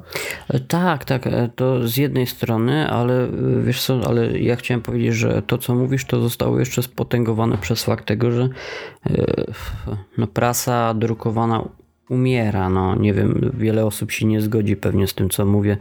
E, 0.49 0.61
Tak, 0.61 1.05
tak, 1.05 1.27
e, 1.27 1.51
to 1.57 1.89
z 1.89 1.97
jednej 1.97 2.27
strony, 2.27 2.91
ale 2.91 3.25
e, 3.25 3.31
wiesz 3.65 3.83
co, 3.83 4.01
ale 4.07 4.39
ja 4.39 4.57
chciałem 4.57 4.83
powiedzieć, 4.83 5.15
że 5.15 5.43
to 5.43 5.59
co 5.59 5.75
mówisz, 5.75 6.05
to 6.05 6.21
zostało 6.21 6.59
jeszcze 6.59 6.83
spotęgowane 6.83 7.59
przez 7.59 7.83
fakt 7.83 8.07
tego, 8.07 8.31
że 8.31 8.49
no, 10.19 10.27
prasa 10.27 10.95
drukowana 10.95 11.69
umiera, 12.09 12.69
no 12.71 12.95
nie 12.97 13.15
wiem, 13.15 13.51
wiele 13.55 13.87
osób 13.87 14.11
się 14.11 14.27
nie 14.27 14.41
zgodzi 14.41 14.77
pewnie 14.77 15.07
z 15.07 15.15
tym, 15.15 15.29
co 15.29 15.47
mówię 15.47 15.77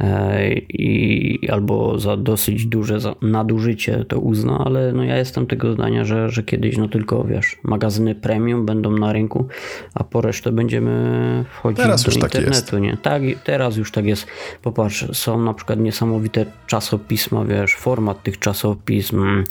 e, 0.00 0.48
i 0.54 1.48
albo 1.52 1.98
za 1.98 2.16
dosyć 2.16 2.66
duże 2.66 3.00
za- 3.00 3.14
nadużycie 3.22 4.04
to 4.04 4.18
uzna, 4.18 4.62
ale 4.64 4.92
no 4.92 5.04
ja 5.04 5.16
jestem 5.16 5.46
tego 5.46 5.72
zdania, 5.72 6.04
że, 6.04 6.30
że 6.30 6.42
kiedyś 6.42 6.76
no 6.76 6.88
tylko, 6.88 7.24
wiesz, 7.24 7.56
magazyny 7.62 8.14
premium 8.14 8.66
będą 8.66 8.90
na 8.90 9.12
rynku, 9.12 9.46
a 9.94 10.04
po 10.04 10.20
resztę 10.20 10.52
będziemy 10.52 11.44
wchodzić 11.50 11.82
Teraz 11.82 12.04
do 12.04 12.12
tak 12.12 12.22
internetu, 12.22 12.52
jest. 12.52 12.72
nie? 12.72 12.96
Tak, 13.02 13.22
teraz 13.44 13.76
już 13.76 13.92
tak 13.92 14.04
jest. 14.06 14.26
Popatrz, 14.62 15.06
są 15.12 15.42
na 15.42 15.54
przykład 15.54 15.80
niesamowite 15.80 16.46
czasopisma, 16.66 17.44
wiesz, 17.44 17.74
format 17.74 18.22
tych 18.22 18.38
czasopism 18.38 19.44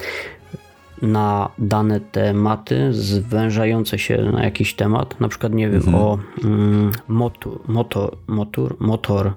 na 1.02 1.50
dane 1.58 2.00
tematy, 2.00 2.94
zwężające 2.94 4.00
się 4.00 4.18
na 4.18 4.44
jakiś 4.44 4.74
temat. 4.74 5.20
Na 5.20 5.28
przykład, 5.28 5.54
nie 5.54 5.70
wiem, 5.70 5.96
o 5.96 6.18
mm, 6.44 6.92
motor, 7.08 7.60
motor, 7.68 8.18
motor, 8.28 8.76
motor. 8.80 9.34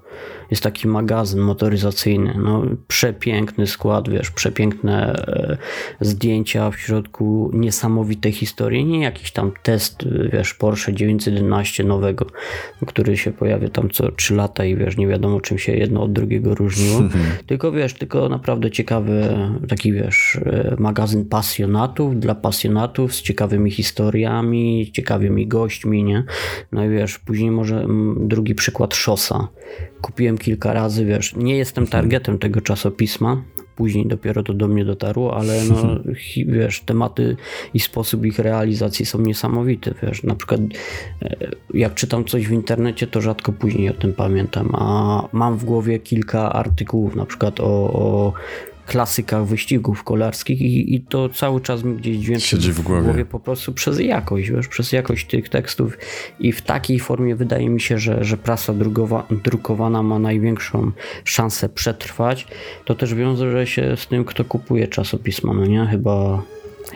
Jest 0.50 0.62
taki 0.62 0.88
magazyn 0.88 1.40
motoryzacyjny. 1.40 2.34
No, 2.42 2.62
przepiękny 2.88 3.66
skład, 3.66 4.08
wiesz, 4.08 4.30
przepiękne 4.30 5.12
e, 5.12 5.56
zdjęcia 6.00 6.70
w 6.70 6.78
środku, 6.78 7.50
niesamowite 7.54 8.32
historie. 8.32 8.84
Nie 8.84 9.00
jakiś 9.00 9.32
tam 9.32 9.52
test, 9.62 10.04
wiesz, 10.32 10.54
Porsche 10.54 10.92
911 10.92 11.84
nowego, 11.84 12.26
który 12.86 13.16
się 13.16 13.32
pojawia 13.32 13.68
tam 13.68 13.90
co 13.90 14.12
3 14.12 14.34
lata 14.34 14.64
i 14.64 14.76
wiesz, 14.76 14.96
nie 14.96 15.06
wiadomo 15.06 15.40
czym 15.40 15.58
się 15.58 15.72
jedno 15.72 16.02
od 16.02 16.12
drugiego 16.12 16.54
różniło. 16.54 17.00
tylko 17.46 17.72
wiesz, 17.72 17.94
tylko 17.94 18.28
naprawdę 18.28 18.70
ciekawy 18.70 19.38
taki, 19.68 19.92
wiesz, 19.92 20.38
e, 20.46 20.76
magazyn 20.78 21.24
pasjonatów, 21.50 22.20
dla 22.20 22.34
pasjonatów 22.34 23.14
z 23.14 23.22
ciekawymi 23.22 23.70
historiami, 23.70 24.90
ciekawymi 24.92 25.46
gośćmi, 25.46 26.04
nie? 26.04 26.24
No 26.72 26.84
i 26.84 26.88
wiesz, 26.88 27.18
później 27.18 27.50
może 27.50 27.86
drugi 28.16 28.54
przykład 28.54 28.94
Szosa. 28.94 29.48
Kupiłem 30.00 30.38
kilka 30.38 30.72
razy, 30.72 31.04
wiesz, 31.04 31.36
nie 31.36 31.56
jestem 31.56 31.84
Mhm. 31.84 32.02
targetem 32.02 32.38
tego 32.38 32.60
czasopisma, 32.60 33.42
później 33.76 34.06
dopiero 34.06 34.42
to 34.42 34.54
do 34.54 34.68
mnie 34.68 34.84
dotarło, 34.84 35.36
ale 35.36 35.64
no, 35.64 36.00
wiesz, 36.56 36.80
tematy 36.80 37.36
i 37.74 37.80
sposób 37.80 38.24
ich 38.26 38.38
realizacji 38.38 39.06
są 39.06 39.20
niesamowite, 39.20 39.94
wiesz, 40.02 40.22
na 40.22 40.34
przykład 40.34 40.60
e, 41.22 41.36
jak 41.74 41.94
czytam 41.94 42.24
coś 42.24 42.48
w 42.48 42.52
internecie, 42.52 43.06
to 43.06 43.20
rzadko 43.20 43.52
później 43.52 43.88
o 43.90 43.94
tym 43.94 44.12
pamiętam, 44.12 44.70
a 44.74 45.28
mam 45.32 45.56
w 45.56 45.64
głowie 45.64 45.98
kilka 45.98 46.52
artykułów, 46.52 47.16
na 47.16 47.26
przykład 47.26 47.60
o, 47.60 47.64
o 47.92 48.32
klasykach 48.90 49.46
wyścigów 49.46 50.04
kolarskich 50.04 50.60
i, 50.60 50.94
i 50.94 51.00
to 51.00 51.28
cały 51.28 51.60
czas 51.60 51.84
mi 51.84 51.96
gdzieś 51.96 52.16
dźwięczy 52.16 52.46
Siedzi 52.46 52.72
w 52.72 52.80
głowie. 52.80 53.24
po 53.24 53.40
prostu 53.40 53.72
przez 53.72 54.00
jakość, 54.00 54.50
wiesz, 54.50 54.68
przez 54.68 54.92
jakość 54.92 55.26
tych 55.26 55.48
tekstów 55.48 55.98
i 56.40 56.52
w 56.52 56.62
takiej 56.62 57.00
formie 57.00 57.36
wydaje 57.36 57.70
mi 57.70 57.80
się, 57.80 57.98
że, 57.98 58.24
że 58.24 58.36
prasa 58.36 58.74
drugowa, 58.74 59.26
drukowana 59.44 60.02
ma 60.02 60.18
największą 60.18 60.92
szansę 61.24 61.68
przetrwać. 61.68 62.46
To 62.84 62.94
też 62.94 63.14
wiąże 63.14 63.66
się 63.66 63.96
z 63.96 64.06
tym, 64.06 64.24
kto 64.24 64.44
kupuje 64.44 64.88
czasopisma, 64.88 65.54
no 65.54 65.66
nie? 65.66 65.86
Chyba, 65.86 66.42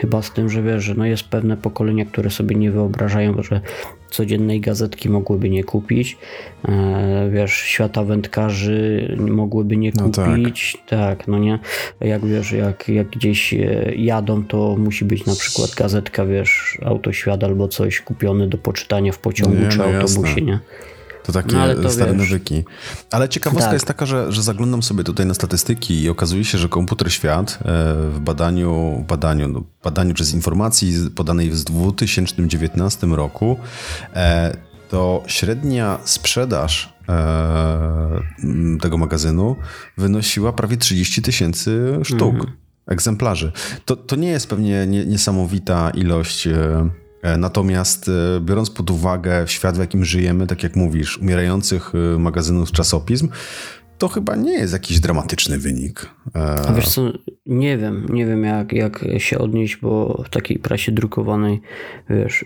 chyba 0.00 0.22
z 0.22 0.32
tym, 0.32 0.48
że 0.48 0.62
wiesz, 0.62 0.84
że 0.84 0.94
no 0.94 1.06
jest 1.06 1.24
pewne 1.24 1.56
pokolenia, 1.56 2.04
które 2.04 2.30
sobie 2.30 2.56
nie 2.56 2.70
wyobrażają, 2.70 3.42
że 3.42 3.60
codziennej 4.10 4.60
gazetki 4.60 5.08
mogłyby 5.10 5.50
nie 5.50 5.64
kupić, 5.64 6.18
e, 6.68 7.30
wiesz, 7.32 7.52
świata 7.52 8.04
wędkarzy 8.04 9.16
mogłyby 9.30 9.76
nie 9.76 9.92
No 9.96 10.08
tak. 10.08 10.28
kupić, 10.28 10.76
tak. 10.88 11.28
no 11.28 11.38
nie, 11.38 11.58
jak 12.00 12.26
wiesz, 12.26 12.52
jak, 12.52 12.88
jak 12.88 13.08
gdzieś 13.08 13.54
e, 13.54 13.92
jadą, 13.96 14.44
to 14.44 14.76
musi 14.78 15.04
być 15.04 15.26
na 15.26 15.34
przykład 15.34 15.74
gazetka, 15.74 16.26
wiesz, 16.26 16.78
autoświat 16.84 17.44
albo 17.44 17.68
coś 17.68 18.00
kupiony 18.00 18.48
do 18.48 18.58
poczytania 18.58 19.12
w 19.12 19.18
pociągu 19.18 19.56
Nie, 19.62 19.68
czy 19.68 19.78
no 19.78 19.84
jasne. 19.84 20.00
autobusie, 20.00 20.42
nie? 20.42 20.58
To 21.24 21.32
takie 21.32 21.56
No, 21.56 21.74
to 21.82 21.90
stare 21.90 22.14
wiesz. 22.14 22.30
nawyki. 22.30 22.64
Ale 23.10 23.28
ciekawostka 23.28 23.66
Tak. 23.66 23.72
jest 23.72 23.86
taka, 23.86 24.06
że, 24.06 24.32
że 24.32 24.42
zaglądam 24.42 24.82
sobie 24.82 25.04
tutaj 25.04 25.26
na 25.26 25.34
statystyki 25.34 26.02
i 26.02 26.08
okazuje 26.08 26.44
się, 26.44 26.58
że 26.58 26.68
komputer 26.68 27.12
świat 27.12 27.58
e, 27.60 27.64
w 28.10 28.18
badaniu, 28.20 29.04
badaniu, 29.08 29.48
no, 29.48 29.62
badaniu 29.84 30.14
czy 30.14 30.24
z 30.24 30.34
informacji 30.34 30.94
podanej 31.16 31.50
w 31.50 31.64
2019 31.64 33.06
roku 33.06 33.58
e, 34.14 34.56
to 34.90 35.22
średnia 35.26 35.98
sprzedaż 36.04 36.94
e, 37.08 38.20
tego 38.80 38.98
magazynu 38.98 39.56
wynosiła 39.98 40.52
prawie 40.52 40.76
30 40.76 41.22
tysięcy 41.22 41.98
sztuk. 42.02 42.34
Mhm. 42.34 42.52
egzemplarzy. 42.86 43.52
To, 43.84 43.96
to 43.96 44.16
nie 44.16 44.28
jest 44.28 44.46
pewnie 44.48 44.86
nie, 44.86 45.06
niesamowita 45.06 45.90
ilość, 45.90 46.48
natomiast 47.38 48.08
e, 48.08 48.40
biorąc 48.40 48.70
pod 48.70 48.90
uwagę 48.90 49.44
świat, 49.48 49.76
w 49.76 49.80
jakim 49.80 50.04
żyjemy, 50.04 50.46
tak 50.46 50.62
jak 50.62 50.76
mówisz, 50.76 51.18
umierających 51.18 51.92
e, 51.94 52.18
magazynów 52.18 52.72
czasopism, 52.72 53.28
to 53.98 54.08
chyba 54.08 54.36
nie 54.36 54.52
jest 54.52 54.72
jakiś 54.72 55.00
dramatyczny 55.00 55.58
wynik. 55.58 56.10
E, 56.34 56.68
A 56.68 56.72
wiesz 56.72 56.88
co, 56.88 57.12
nie 57.46 57.78
wiem, 57.78 58.06
nie 58.10 58.26
wiem 58.26 58.44
jak, 58.44 58.72
jak 58.72 59.04
się 59.18 59.38
odnieść, 59.38 59.76
bo 59.76 60.22
w 60.26 60.28
takiej 60.28 60.58
prasie 60.58 60.92
drukowanej, 60.92 61.60
wiesz, 62.10 62.44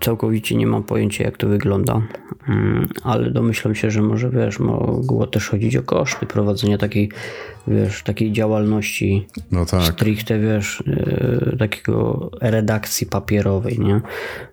całkowicie 0.00 0.56
nie 0.56 0.66
mam 0.66 0.82
pojęcia 0.82 1.24
jak 1.24 1.36
to 1.36 1.48
wygląda, 1.48 2.02
Mm, 2.48 2.88
ale 3.02 3.30
domyślam 3.30 3.74
się, 3.74 3.90
że 3.90 4.02
może, 4.02 4.30
wiesz, 4.30 4.58
mogło 4.58 5.26
też 5.26 5.48
chodzić 5.48 5.76
o 5.76 5.82
koszty 5.82 6.26
prowadzenia 6.26 6.78
takiej, 6.78 7.10
wiesz, 7.68 8.02
takiej 8.02 8.32
działalności 8.32 9.26
No 9.50 9.66
tak. 9.66 9.82
stricte, 9.82 10.38
wiesz, 10.38 10.82
yy, 10.86 11.56
takiego 11.58 12.30
redakcji 12.40 13.06
papierowej, 13.06 13.78
nie? 13.78 14.00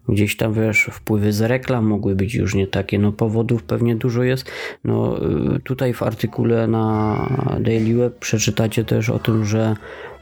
Gdzieś 0.10 0.38
tam, 0.38 0.53
wiesz, 0.53 0.89
wpływy 0.91 1.34
z 1.34 1.41
reklam 1.41 1.86
mogły 1.86 2.15
być 2.15 2.36
już 2.36 2.55
nie 2.55 2.67
takie, 2.67 3.00
no 3.00 3.12
powodów 3.12 3.63
pewnie 3.63 3.96
dużo 3.96 4.24
jest. 4.24 4.51
No 4.84 5.17
yy, 5.22 5.60
tutaj 5.60 5.93
w 5.93 6.03
artykule 6.03 6.67
na 6.67 7.15
Daily 7.60 7.96
Web 7.96 8.20
przeczytacie 8.20 8.84
też 8.86 9.10
o 9.10 9.20
tym, 9.20 9.46
że 9.46 9.75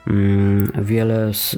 mm, 0.08 0.72
wiele 0.82 1.34
z 1.34 1.58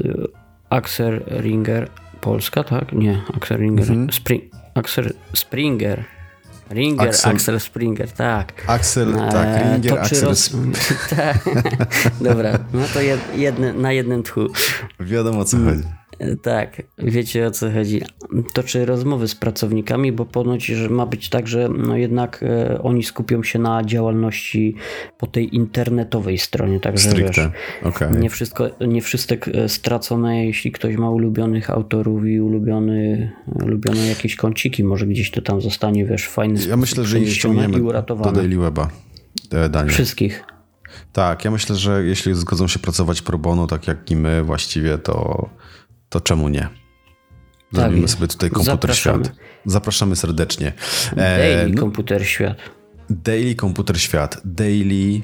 Axel 0.70 1.22
Ringer 1.42 1.90
Polska, 2.22 2.64
tak? 2.64 2.94
Nie, 2.94 3.22
Axel 3.38 3.58
Ringer, 3.58 3.88
Spring, 4.12 4.44
Axel 4.74 5.14
Springer. 5.34 6.04
Ringer, 6.70 7.10
Axel- 7.10 7.32
Axel, 7.32 7.60
Springer, 7.60 8.10
tak. 8.12 8.54
Axel, 8.68 9.14
tak, 9.32 9.48
Ringer, 9.64 10.00
Axel, 10.00 10.30
roz- 10.30 10.56
tak. 11.16 11.38
Dobra, 12.22 12.52
no 12.74 12.88
to 12.94 13.00
jed, 13.00 13.20
jedne, 13.36 13.74
na 13.74 13.92
jednym 13.92 14.24
tchu. 14.24 14.48
wiadomo 15.00 15.40
o 15.40 15.46
co 15.46 15.58
chodzi. 15.58 15.84
Tak, 16.44 16.82
wiecie 16.98 17.48
o 17.48 17.52
co 17.52 17.72
chodzi. 17.72 18.02
Toczy 18.54 18.86
rozmowy 18.86 19.28
z 19.28 19.36
pracownikami, 19.36 20.12
bo 20.12 20.26
ponoć, 20.26 20.66
że 20.66 20.90
ma 20.90 21.06
być 21.06 21.30
tak, 21.30 21.48
że 21.48 21.70
no 21.70 21.98
jednak 21.98 22.44
e, 22.44 22.82
oni 22.82 23.04
skupią 23.04 23.44
się 23.44 23.60
na 23.60 23.84
działalności 23.84 24.76
po 25.18 25.28
tej 25.28 25.56
internetowej 25.56 26.38
stronie, 26.38 26.80
także 26.80 27.10
wiesz, 27.10 27.40
okej. 27.84 28.12
nie 28.20 28.30
wszystko, 28.30 28.70
nie 28.88 29.02
wszystek 29.02 29.48
e, 29.48 29.70
stracone, 29.70 30.46
jeśli 30.46 30.72
ktoś 30.72 30.96
ma 30.96 31.10
ulubionych 31.10 31.70
autorów 31.70 32.26
i 32.26 32.40
ulubiony, 32.40 33.32
ulubione 33.48 34.08
jakieś 34.08 34.36
kąciki, 34.36 34.84
może 34.84 35.08
gdzieś 35.08 35.32
to 35.32 35.42
tam 35.42 35.62
zostanie, 35.62 36.06
wiesz, 36.06 36.28
fajny 36.28 36.60
Ja 36.68 36.78
myślę, 36.78 37.06
że 37.06 37.26
ściągniemy 37.26 37.80
do. 38.08 38.16
Daily 38.16 38.58
Weba, 38.58 38.90
e, 39.52 39.70
Daniel. 39.70 39.94
Wszystkich. 39.94 40.44
Tak, 41.14 41.46
ja 41.46 41.52
myślę, 41.52 41.76
że 41.76 42.04
jeśli 42.04 42.36
zgodzą 42.36 42.68
się 42.68 42.80
pracować 42.80 43.22
pro 43.22 43.38
bono, 43.38 43.68
tak 43.68 43.88
jak 43.88 44.12
i 44.12 44.16
my 44.16 44.44
właściwie, 44.44 44.98
to, 44.98 45.50
to 46.14 46.22
czemu 46.22 46.50
nie? 46.50 46.68
Zrobimy 47.72 48.02
jest. 48.02 48.14
sobie 48.14 48.28
tutaj 48.28 48.50
komputer 48.50 48.76
Zapraszamy. 48.76 49.26
świat. 49.26 49.36
Zapraszamy 49.66 50.16
serdecznie. 50.16 50.74
E, 51.12 51.16
Daily 51.16 51.70
no, 51.70 51.82
Komputer 51.82 52.26
Świat. 52.28 52.58
daily 53.10 53.56
Komputer 53.56 54.02
Świat. 54.02 54.42
Daily 54.46 55.22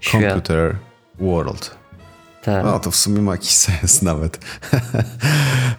Świat. 0.00 0.22
Computer 0.22 0.76
World. 1.20 1.78
Tak. 2.44 2.64
No 2.64 2.80
to 2.80 2.90
w 2.90 2.96
sumie 2.96 3.22
ma 3.22 3.32
jakiś 3.32 3.50
sens 3.50 4.02
nawet. 4.10 4.38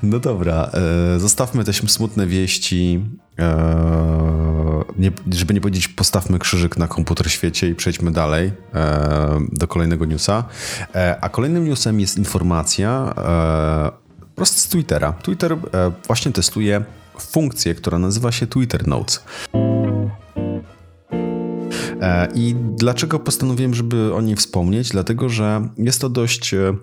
no 0.04 0.20
dobra, 0.20 0.72
e, 1.16 1.20
zostawmy 1.20 1.64
te 1.64 1.74
smutne 1.74 2.28
wieści. 2.28 3.06
E, 3.40 4.84
nie, 4.98 5.12
żeby 5.32 5.54
nie 5.54 5.62
powiedzieć, 5.62 5.88
postawmy 5.88 6.40
krzyżyk 6.40 6.78
na 6.78 6.88
komputer 6.88 7.32
świecie 7.32 7.70
i 7.70 7.76
przejdźmy 7.76 8.12
dalej 8.12 8.52
e, 8.74 9.40
do 9.52 9.68
kolejnego 9.68 10.06
newsa. 10.06 10.44
E, 10.96 11.18
a 11.22 11.30
kolejnym 11.30 11.66
newsem 11.66 12.00
jest 12.00 12.18
informacja 12.18 13.14
e, 13.18 14.09
prosto 14.40 14.60
z 14.60 14.68
Twittera. 14.68 15.14
Twitter 15.14 15.54
e, 15.54 15.58
właśnie 16.08 16.32
testuje 16.32 16.84
funkcję, 17.20 17.76
która 17.76 18.00
nazywa 18.00 18.32
się 18.32 18.48
Twitter 18.48 18.88
Notes. 18.88 19.24
E, 22.02 22.28
I 22.36 22.56
dlaczego 22.78 23.20
postanowiłem, 23.20 23.74
żeby 23.74 24.14
o 24.14 24.22
niej 24.22 24.36
wspomnieć? 24.36 24.90
Dlatego, 24.90 25.30
że 25.30 25.70
jest 25.78 26.02
to 26.02 26.10
dość 26.10 26.54
e, 26.54 26.76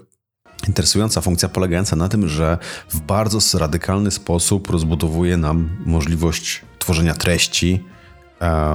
interesująca 0.68 1.20
funkcja 1.20 1.48
polegająca 1.48 1.96
na 1.96 2.08
tym, 2.08 2.28
że 2.28 2.58
w 2.88 3.00
bardzo 3.00 3.58
radykalny 3.58 4.10
sposób 4.10 4.70
rozbudowuje 4.70 5.36
nam 5.36 5.68
możliwość 5.86 6.62
tworzenia 6.78 7.14
treści 7.14 7.84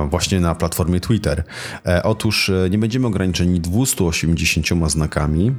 właśnie 0.09 0.39
na 0.39 0.55
platformie 0.55 0.99
Twitter. 0.99 1.43
Otóż 2.03 2.51
nie 2.71 2.77
będziemy 2.77 3.07
ograniczeni 3.07 3.59
280 3.59 4.67
znakami, 4.87 5.55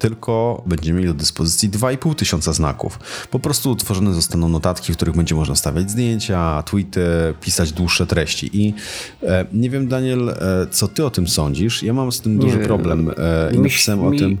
tylko 0.00 0.62
będziemy 0.66 0.98
mieli 1.00 1.12
do 1.12 1.18
dyspozycji 1.18 1.70
2,5 1.70 2.14
tysiąca 2.14 2.52
znaków. 2.52 2.98
Po 3.30 3.38
prostu 3.38 3.70
utworzone 3.70 4.14
zostaną 4.14 4.48
notatki, 4.48 4.92
w 4.92 4.96
których 4.96 5.16
będzie 5.16 5.34
można 5.34 5.54
stawiać 5.56 5.90
zdjęcia, 5.90 6.62
tweety, 6.62 7.00
pisać 7.40 7.72
dłuższe 7.72 8.06
treści. 8.06 8.50
I 8.52 8.74
e, 9.22 9.46
nie 9.52 9.70
wiem, 9.70 9.88
Daniel, 9.88 10.28
e, 10.30 10.34
co 10.70 10.88
ty 10.88 11.04
o 11.04 11.10
tym 11.10 11.28
sądzisz? 11.28 11.82
Ja 11.82 11.92
mam 11.92 12.12
z 12.12 12.20
tym 12.20 12.38
duży 12.38 12.58
problem 12.58 13.10
e, 13.18 13.54
i 13.54 13.58
napisałem 13.58 14.04
o 14.04 14.10
mi- 14.10 14.18
tym. 14.18 14.38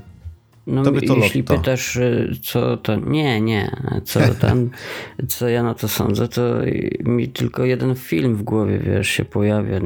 No, 0.66 0.82
Tobie 0.82 1.02
to 1.02 1.16
jeśli 1.16 1.40
lotto. 1.40 1.56
pytasz, 1.56 1.96
y, 1.96 2.36
co 2.42 2.76
to. 2.76 2.96
Nie, 2.96 3.40
nie. 3.40 3.76
Co 4.04 4.20
tam, 4.40 4.70
co 5.28 5.48
ja 5.48 5.62
na 5.62 5.74
to 5.74 5.88
sądzę, 5.88 6.28
to 6.28 6.42
mi 7.04 7.28
tylko 7.28 7.64
jeden 7.64 7.94
film 7.94 8.36
w 8.36 8.42
głowie, 8.42 8.78
wiesz, 8.78 9.08
się 9.08 9.24
pojawia. 9.24 9.80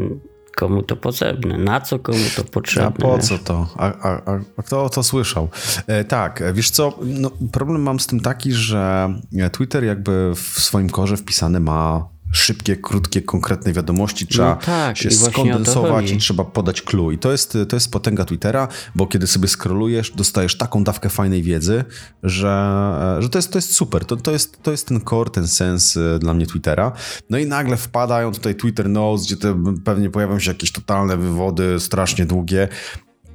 Komu 0.56 0.82
to 0.82 0.96
potrzebne? 0.96 1.58
Na 1.58 1.80
co 1.80 1.98
komu 1.98 2.24
to 2.36 2.44
potrzebne? 2.44 2.86
A 2.86 2.90
po 2.90 3.18
co 3.18 3.38
to? 3.38 3.68
A, 3.76 3.86
a, 3.86 4.32
a, 4.56 4.62
kto 4.62 4.88
to 4.88 5.02
słyszał? 5.02 5.48
E, 5.86 6.04
tak, 6.04 6.42
wiesz 6.52 6.70
co, 6.70 6.98
no, 7.02 7.30
problem 7.52 7.82
mam 7.82 8.00
z 8.00 8.06
tym 8.06 8.20
taki, 8.20 8.52
że 8.52 9.08
Twitter 9.52 9.84
jakby 9.84 10.32
w 10.34 10.38
swoim 10.38 10.90
korze 10.90 11.16
wpisane 11.16 11.60
ma 11.60 12.13
szybkie, 12.34 12.76
krótkie, 12.76 13.22
konkretne 13.22 13.72
wiadomości. 13.72 14.26
Trzeba 14.26 14.54
No 14.54 14.60
tak, 14.66 14.98
się 14.98 15.10
skondensować 15.10 16.10
i 16.10 16.18
trzeba 16.18 16.44
podać 16.44 16.82
clue. 16.82 17.12
I 17.12 17.18
to 17.18 17.32
jest, 17.32 17.58
to 17.68 17.76
jest 17.76 17.90
potęga 17.90 18.24
Twittera, 18.24 18.68
bo 18.94 19.06
kiedy 19.06 19.26
sobie 19.26 19.48
scrollujesz, 19.48 20.10
dostajesz 20.10 20.58
taką 20.58 20.84
dawkę 20.84 21.08
fajnej 21.08 21.42
wiedzy, 21.42 21.84
że, 22.22 23.16
że 23.18 23.28
to, 23.28 23.38
jest, 23.38 23.52
to 23.52 23.58
jest 23.58 23.74
super. 23.74 24.04
To, 24.04 24.16
to, 24.16 24.32
jest, 24.32 24.62
to 24.62 24.70
jest 24.70 24.88
ten 24.88 25.00
core, 25.00 25.30
ten 25.30 25.48
sens 25.48 25.96
e, 25.96 26.18
dla 26.18 26.34
mnie 26.34 26.46
Twittera. 26.46 26.92
No 27.30 27.38
i 27.38 27.46
nagle 27.46 27.76
wpadają 27.76 28.32
tutaj 28.32 28.54
Twitter 28.54 28.88
Notes, 28.88 29.26
gdzie 29.26 29.36
te 29.36 29.64
pewnie 29.84 30.10
pojawią 30.10 30.38
się 30.38 30.50
jakieś 30.50 30.72
totalne 30.72 31.16
wywody, 31.16 31.80
strasznie 31.80 32.26
długie. 32.26 32.68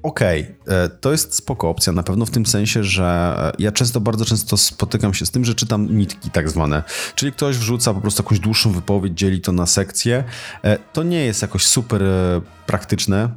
Okej, 0.03 0.55
okay, 0.61 0.89
to 1.01 1.11
jest 1.11 1.35
spoko 1.35 1.69
opcja, 1.69 1.93
na 1.93 2.03
pewno 2.03 2.25
w 2.25 2.29
tym 2.29 2.45
sensie, 2.45 2.83
że 2.83 3.35
e, 3.59 3.63
ja 3.63 3.71
często, 3.71 4.01
bardzo 4.01 4.25
często 4.25 4.57
spotykam 4.57 5.13
się 5.13 5.25
z 5.25 5.31
tym, 5.31 5.45
że 5.45 5.55
czytam 5.55 5.97
nitki 5.97 6.31
tak 6.31 6.49
zwane, 6.49 6.83
czyli 7.15 7.31
ktoś 7.31 7.57
wrzuca 7.57 7.93
po 7.93 8.01
prostu 8.01 8.23
jakąś 8.23 8.39
dłuższą 8.39 8.71
wypowiedź, 8.71 9.17
dzieli 9.17 9.41
to 9.41 9.51
na 9.51 9.65
sekcje. 9.65 10.23
E, 10.63 10.77
to 10.93 11.03
nie 11.03 11.25
jest 11.25 11.41
jakoś 11.41 11.65
super 11.65 12.03
e, 12.03 12.41
praktyczne, 12.65 13.29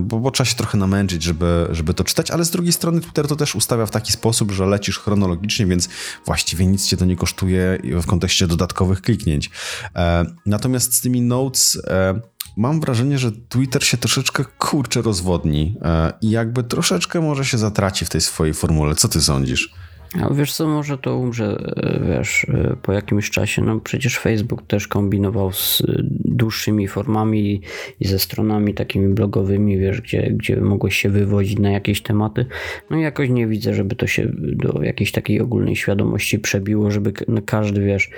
bo, 0.00 0.18
bo 0.18 0.30
trzeba 0.30 0.44
się 0.44 0.56
trochę 0.56 0.78
namęczyć, 0.78 1.22
żeby, 1.22 1.66
żeby 1.70 1.94
to 1.94 2.04
czytać, 2.04 2.30
ale 2.30 2.44
z 2.44 2.50
drugiej 2.50 2.72
strony 2.72 3.00
Twitter 3.00 3.26
to 3.28 3.36
też 3.36 3.54
ustawia 3.54 3.86
w 3.86 3.90
taki 3.90 4.12
sposób, 4.12 4.52
że 4.52 4.66
lecisz 4.66 4.98
chronologicznie, 4.98 5.66
więc 5.66 5.88
właściwie 6.26 6.66
nic 6.66 6.86
cię 6.86 6.96
to 6.96 7.04
nie 7.04 7.16
kosztuje 7.16 7.78
w 7.84 8.06
kontekście 8.06 8.46
dodatkowych 8.46 9.02
kliknięć. 9.02 9.50
Natomiast 10.46 10.94
z 10.94 11.00
tymi 11.00 11.20
notes 11.20 11.82
mam 12.56 12.80
wrażenie, 12.80 13.18
że 13.18 13.32
Twitter 13.48 13.84
się 13.84 13.96
troszeczkę 13.96 14.44
kurczę 14.58 15.02
rozwodni 15.02 15.76
e, 15.82 16.12
i 16.20 16.30
jakby 16.30 16.62
troszeczkę 16.62 17.20
może 17.20 17.44
się 17.44 17.58
zatraci 17.58 18.04
w 18.04 18.08
tej 18.08 18.20
swojej 18.20 18.54
formule. 18.54 18.94
Co 18.94 19.08
ty 19.08 19.22
sądzisz? 19.22 19.74
A 20.22 20.34
wiesz 20.34 20.52
co, 20.52 20.68
może 20.68 20.98
to 20.98 21.18
umrze, 21.18 21.56
e, 21.76 22.00
wiesz, 22.08 22.46
e, 22.48 22.76
po 22.82 22.92
jakimś 22.92 23.30
czasie. 23.30 23.62
No 23.62 23.80
przecież 23.80 24.18
Facebook 24.18 24.62
też 24.66 24.88
kombinował 24.88 25.52
z 25.52 25.82
dłuższymi 26.24 26.88
formami 26.88 27.60
i 28.00 28.08
ze 28.08 28.18
stronami 28.18 28.74
takimi 28.74 29.14
blogowymi, 29.14 29.78
wiesz, 29.78 30.00
gdzie, 30.00 30.30
gdzie 30.30 30.56
mogłeś 30.56 30.96
się 30.96 31.08
wywodzić 31.08 31.58
na 31.58 31.70
jakieś 31.70 32.02
tematy. 32.02 32.46
No 32.90 32.98
jakoś 32.98 33.28
nie 33.28 33.46
widzę, 33.46 33.74
żeby 33.74 33.96
to 33.96 34.06
się 34.06 34.28
do 34.32 34.82
jakiejś 34.82 35.12
takiej 35.12 35.40
ogólnej 35.40 35.76
świadomości 35.76 36.38
przebiło, 36.38 36.90
żeby 36.90 37.12
każdy, 37.46 37.80
wiesz, 37.80 38.10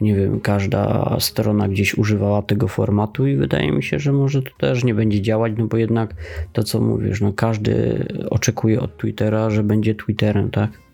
nie 0.00 0.14
wiem, 0.14 0.40
każda 0.40 1.16
strona 1.20 1.68
gdzieś 1.68 1.98
używała 1.98 2.42
tego 2.42 2.68
formatu 2.68 3.26
i 3.26 3.36
wydaje 3.36 3.72
mi 3.72 3.82
się, 3.82 3.98
że 3.98 4.12
może 4.12 4.42
to 4.42 4.50
też 4.58 4.84
nie 4.84 4.94
będzie 4.94 5.22
działać, 5.22 5.52
no 5.58 5.66
bo 5.66 5.76
jednak 5.76 6.14
to 6.52 6.62
co 6.62 6.80
mówisz, 6.80 7.20
no 7.20 7.32
każdy 7.32 8.04
oczekuje 8.30 8.80
od 8.80 8.96
Twittera, 8.96 9.50
że 9.50 9.62
będzie 9.62 9.94
Twitterem, 9.94 10.50
tak? 10.50 10.87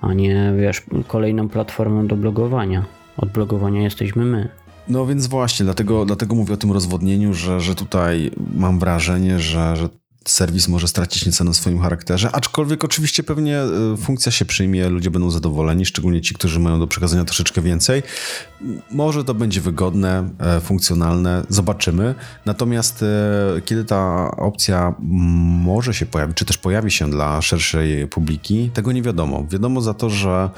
A 0.00 0.14
nie, 0.14 0.52
wiesz, 0.58 0.82
kolejną 1.06 1.48
platformą 1.48 2.06
do 2.06 2.16
blogowania. 2.16 2.84
Od 3.16 3.28
blogowania 3.28 3.82
jesteśmy 3.82 4.24
my. 4.24 4.48
No 4.88 5.06
więc 5.06 5.26
właśnie, 5.26 5.64
dlatego, 5.64 6.04
dlatego 6.04 6.34
mówię 6.34 6.54
o 6.54 6.56
tym 6.56 6.72
rozwodnieniu, 6.72 7.34
że, 7.34 7.60
że 7.60 7.74
tutaj 7.74 8.30
mam 8.54 8.78
wrażenie, 8.78 9.38
że, 9.38 9.76
że 9.76 9.88
serwis 10.24 10.68
może 10.68 10.88
stracić 10.88 11.26
nieco 11.26 11.44
na 11.44 11.52
swoim 11.52 11.80
charakterze, 11.80 12.30
aczkolwiek 12.32 12.84
oczywiście 12.84 13.22
pewnie 13.22 13.58
e, 13.58 13.96
funkcja 13.96 14.32
się 14.32 14.44
przyjmie, 14.44 14.88
ludzie 14.88 15.10
będą 15.10 15.30
zadowoleni, 15.30 15.86
szczególnie 15.86 16.20
ci, 16.20 16.34
którzy 16.34 16.60
mają 16.60 16.80
do 16.80 16.86
przekazania 16.86 17.24
troszeczkę 17.24 17.62
więcej. 17.62 18.02
Może 18.90 19.24
to 19.24 19.34
będzie 19.34 19.60
wygodne, 19.60 20.30
e, 20.38 20.60
funkcjonalne, 20.60 21.42
zobaczymy. 21.48 22.14
Natomiast 22.46 23.02
e, 23.02 23.60
kiedy 23.64 23.84
ta 23.84 24.30
opcja 24.36 24.94
może 24.98 25.94
się 25.94 26.06
pojawić, 26.06 26.36
czy 26.36 26.44
też 26.44 26.58
pojawi 26.58 26.90
się 26.90 27.10
dla 27.10 27.42
szerszej 27.42 28.08
publiki, 28.08 28.70
tego 28.74 28.92
nie 28.92 29.02
wiadomo. 29.02 29.46
Wiadomo 29.50 29.80
za 29.80 29.94
to, 29.94 30.10
że 30.10 30.50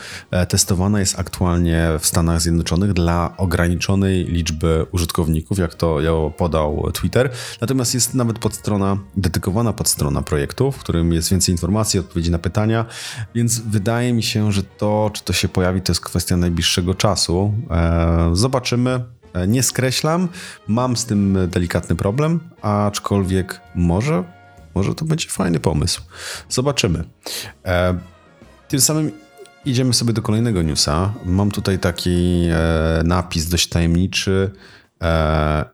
testowana 0.48 1.00
jest 1.00 1.18
aktualnie 1.18 1.88
w 2.00 2.06
Stanach 2.06 2.40
Zjednoczonych 2.40 2.92
dla 2.92 3.34
ograniczonej 3.36 4.24
liczby 4.24 4.86
użytkowników, 4.92 5.58
jak 5.58 5.74
to 5.74 5.98
podał 6.36 6.90
Twitter. 6.92 7.30
Natomiast 7.60 7.94
jest 7.94 8.14
nawet 8.14 8.38
podstrona 8.38 8.98
dedykowana 9.16 9.51
dedykowana 9.52 9.72
podstrona 9.72 10.22
projektu, 10.22 10.72
w 10.72 10.78
którym 10.78 11.12
jest 11.12 11.30
więcej 11.30 11.54
informacji, 11.54 12.00
odpowiedzi 12.00 12.30
na 12.30 12.38
pytania, 12.38 12.86
więc 13.34 13.58
wydaje 13.60 14.12
mi 14.12 14.22
się, 14.22 14.52
że 14.52 14.62
to, 14.62 15.10
czy 15.12 15.24
to 15.24 15.32
się 15.32 15.48
pojawi, 15.48 15.80
to 15.80 15.92
jest 15.92 16.00
kwestia 16.00 16.36
najbliższego 16.36 16.94
czasu. 16.94 17.54
E, 17.70 18.30
zobaczymy. 18.32 19.04
E, 19.34 19.46
nie 19.46 19.62
skreślam, 19.62 20.28
mam 20.68 20.96
z 20.96 21.06
tym 21.06 21.38
delikatny 21.50 21.96
problem, 21.96 22.40
aczkolwiek 22.62 23.60
może, 23.74 24.24
może 24.74 24.94
to 24.94 25.04
będzie 25.04 25.28
fajny 25.28 25.60
pomysł. 25.60 26.02
Zobaczymy. 26.48 27.04
E, 27.64 27.98
tym 28.68 28.80
samym 28.80 29.12
idziemy 29.64 29.94
sobie 29.94 30.12
do 30.12 30.22
kolejnego 30.22 30.62
newsa. 30.62 31.14
Mam 31.24 31.50
tutaj 31.50 31.78
taki 31.78 32.48
napis 33.04 33.48
dość 33.48 33.68
tajemniczy 33.68 34.50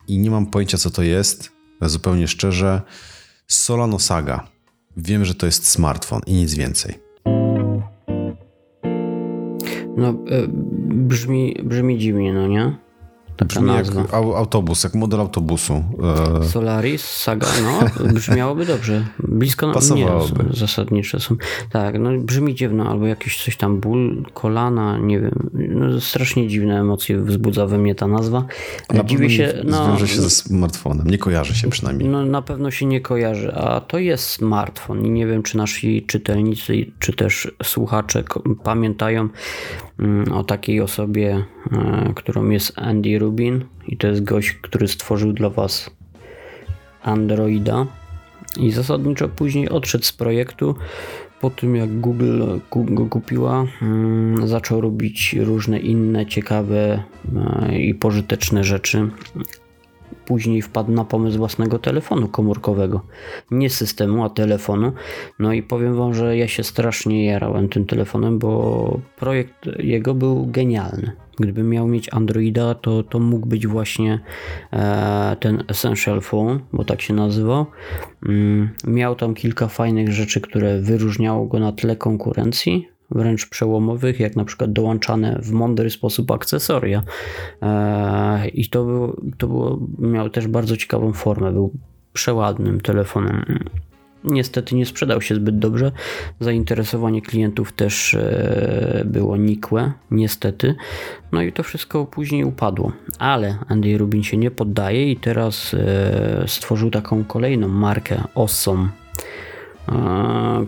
i 0.08 0.18
nie 0.18 0.30
mam 0.30 0.46
pojęcia, 0.46 0.78
co 0.78 0.90
to 0.90 1.02
jest. 1.02 1.50
Zupełnie 1.82 2.28
szczerze. 2.28 2.82
Solano 3.50 3.98
Saga. 3.98 4.46
Wiem, 4.96 5.24
że 5.24 5.34
to 5.34 5.46
jest 5.46 5.68
smartfon 5.68 6.20
i 6.26 6.32
nic 6.32 6.54
więcej. 6.54 6.94
No, 9.96 10.08
e, 10.08 10.14
brzmi, 10.88 11.56
brzmi 11.64 11.98
dziwnie, 11.98 12.32
no 12.32 12.46
nie? 12.46 12.76
Taka 13.38 13.48
Brzmi 13.48 13.66
nazwa. 13.66 14.00
jak 14.00 14.14
autobus, 14.14 14.84
jak 14.84 14.94
model 14.94 15.20
autobusu. 15.20 15.84
E, 16.40 16.44
Solaris, 16.44 17.04
Saga, 17.04 17.46
no 17.62 18.04
brzmiałoby 18.12 18.66
dobrze. 18.66 19.06
Blisko 19.18 19.72
Pasowałoby. 19.72 20.44
Nie, 20.44 20.56
zasadnicze 20.56 21.20
są. 21.20 21.36
Tak, 21.70 21.98
no 21.98 22.10
brzmi 22.18 22.54
dziwno, 22.54 22.90
albo 22.90 23.06
jakiś 23.06 23.44
coś 23.44 23.56
tam 23.56 23.80
ból, 23.80 24.24
kolana, 24.34 24.98
nie 24.98 25.20
wiem. 25.20 25.50
No, 25.54 26.00
strasznie 26.00 26.48
dziwne 26.48 26.80
emocje 26.80 27.18
wzbudza 27.20 27.66
we 27.66 27.78
mnie 27.78 27.94
ta 27.94 28.06
nazwa. 28.06 28.44
Na 28.94 29.04
Dziwię 29.04 29.30
się. 29.30 29.54
No, 29.64 29.84
zwiąże 29.84 30.08
się 30.08 30.22
ze 30.22 30.30
smartfonem, 30.30 31.10
nie 31.10 31.18
kojarzy 31.18 31.54
się 31.54 31.70
przynajmniej. 31.70 32.08
No 32.08 32.24
na 32.24 32.42
pewno 32.42 32.70
się 32.70 32.86
nie 32.86 33.00
kojarzy, 33.00 33.54
a 33.54 33.80
to 33.80 33.98
jest 33.98 34.24
smartfon 34.28 35.04
i 35.06 35.10
nie 35.10 35.26
wiem, 35.26 35.42
czy 35.42 35.56
nasi 35.56 36.02
czytelnicy, 36.06 36.86
czy 36.98 37.12
też 37.12 37.52
słuchacze 37.62 38.24
pamiętają 38.64 39.28
mm, 39.98 40.32
o 40.32 40.44
takiej 40.44 40.80
osobie, 40.80 41.44
e, 41.72 42.12
którą 42.14 42.48
jest 42.48 42.72
Andy 42.76 43.18
Rubin 43.18 43.27
i 43.88 43.96
to 43.96 44.06
jest 44.06 44.24
gość, 44.24 44.52
który 44.52 44.88
stworzył 44.88 45.32
dla 45.32 45.50
Was 45.50 45.90
Androida 47.02 47.86
i 48.56 48.70
zasadniczo 48.70 49.28
później 49.28 49.68
odszedł 49.68 50.04
z 50.04 50.12
projektu. 50.12 50.74
Po 51.40 51.50
tym 51.50 51.76
jak 51.76 52.00
Google 52.00 52.42
go 52.70 53.06
kupiła, 53.06 53.66
mm, 53.82 54.48
zaczął 54.48 54.80
robić 54.80 55.36
różne 55.40 55.78
inne 55.78 56.26
ciekawe 56.26 57.02
e, 57.36 57.78
i 57.78 57.94
pożyteczne 57.94 58.64
rzeczy. 58.64 59.10
Później 60.28 60.62
wpadł 60.62 60.92
na 60.92 61.04
pomysł 61.04 61.38
własnego 61.38 61.78
telefonu 61.78 62.28
komórkowego. 62.28 63.00
Nie 63.50 63.70
systemu, 63.70 64.24
a 64.24 64.30
telefonu. 64.30 64.92
No 65.38 65.52
i 65.52 65.62
powiem 65.62 65.96
Wam, 65.96 66.14
że 66.14 66.36
ja 66.36 66.48
się 66.48 66.64
strasznie 66.64 67.24
jarałem 67.24 67.68
tym 67.68 67.86
telefonem, 67.86 68.38
bo 68.38 69.00
projekt 69.16 69.54
jego 69.78 70.14
był 70.14 70.46
genialny. 70.46 71.12
Gdybym 71.40 71.70
miał 71.70 71.88
mieć 71.88 72.12
Androida, 72.12 72.74
to, 72.74 73.02
to 73.02 73.18
mógł 73.18 73.46
być 73.46 73.66
właśnie 73.66 74.20
e, 74.72 75.36
ten 75.40 75.64
Essential 75.68 76.20
Phone, 76.20 76.60
bo 76.72 76.84
tak 76.84 77.02
się 77.02 77.14
nazywał. 77.14 77.66
Mm, 78.26 78.68
miał 78.86 79.14
tam 79.14 79.34
kilka 79.34 79.68
fajnych 79.68 80.12
rzeczy, 80.12 80.40
które 80.40 80.80
wyróżniało 80.80 81.46
go 81.46 81.58
na 81.58 81.72
tle 81.72 81.96
konkurencji 81.96 82.88
wręcz 83.10 83.48
przełomowych, 83.48 84.20
jak 84.20 84.36
na 84.36 84.44
przykład 84.44 84.72
dołączane 84.72 85.38
w 85.42 85.50
mądry 85.50 85.90
sposób 85.90 86.30
akcesoria. 86.30 87.02
E, 87.62 88.48
I 88.48 88.68
to, 88.68 88.84
było, 88.84 89.16
to 89.38 89.46
było, 89.46 89.78
miał 89.98 90.30
też 90.30 90.46
bardzo 90.46 90.76
ciekawą 90.76 91.12
formę. 91.12 91.52
Był 91.52 91.72
przeładnym 92.12 92.80
telefonem. 92.80 93.44
Niestety 94.24 94.76
nie 94.76 94.86
sprzedał 94.86 95.22
się 95.22 95.34
zbyt 95.34 95.58
dobrze. 95.58 95.92
Zainteresowanie 96.40 97.22
klientów 97.22 97.72
też 97.72 98.14
e, 98.14 99.02
było 99.04 99.36
nikłe, 99.36 99.92
niestety. 100.10 100.74
No 101.32 101.42
i 101.42 101.52
to 101.52 101.62
wszystko 101.62 102.06
później 102.06 102.44
upadło. 102.44 102.92
Ale 103.18 103.58
Andy 103.68 103.98
Rubin 103.98 104.22
się 104.22 104.36
nie 104.36 104.50
poddaje 104.50 105.12
i 105.12 105.16
teraz 105.16 105.74
e, 105.74 106.44
stworzył 106.46 106.90
taką 106.90 107.24
kolejną 107.24 107.68
markę 107.68 108.24
Awesome 108.34 108.88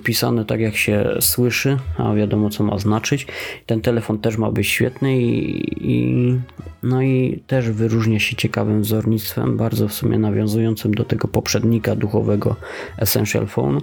pisane 0.05 0.45
tak 0.45 0.61
jak 0.61 0.77
się 0.77 1.17
słyszy, 1.21 1.79
a 1.99 2.15
wiadomo 2.15 2.51
co 2.51 2.65
ma 2.65 2.79
znaczyć. 2.79 3.27
Ten 3.67 3.81
telefon 3.81 4.19
też 4.19 4.37
ma 4.37 4.51
być 4.51 4.69
świetny 4.69 5.19
i, 5.19 5.91
i, 5.91 6.39
no 6.83 7.03
i 7.03 7.43
też 7.47 7.71
wyróżnia 7.71 8.19
się 8.19 8.37
ciekawym 8.37 8.83
wzornictwem, 8.83 9.57
bardzo 9.57 9.89
w 9.89 9.93
sumie 9.93 10.19
nawiązującym 10.19 10.95
do 10.95 11.05
tego 11.05 11.29
poprzednika 11.29 11.97
duchowego 11.97 12.57
Essential 12.99 13.47
Phone. 13.47 13.81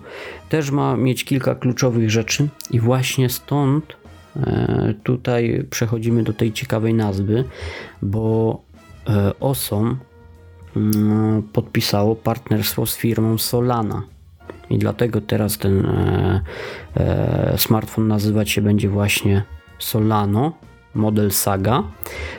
Też 0.50 0.72
ma 0.72 0.98
mieć 0.98 1.26
kilka 1.26 1.56
kluczowych 1.56 2.12
rzeczy 2.12 2.48
i 2.72 2.80
właśnie 2.80 3.30
stąd 3.30 3.98
e, 4.38 4.94
tutaj 5.04 5.66
przechodzimy 5.70 6.24
do 6.24 6.34
tej 6.34 6.52
ciekawej 6.52 6.94
nazwy, 6.94 7.44
bo 8.02 8.62
e, 9.10 9.40
Osom 9.40 9.98
mm, 10.76 11.44
podpisało 11.44 12.16
partnerstwo 12.16 12.86
z 12.86 12.98
firmą 12.98 13.38
Solana 13.38 14.17
i 14.70 14.78
dlatego 14.78 15.22
teraz 15.22 15.58
ten 15.58 15.86
e, 15.86 16.42
e, 16.98 17.54
smartfon 17.58 18.08
nazywać 18.08 18.50
się 18.50 18.62
będzie 18.62 18.90
właśnie 18.90 19.44
Solano, 19.80 20.52
model 20.94 21.32
Saga. 21.32 21.84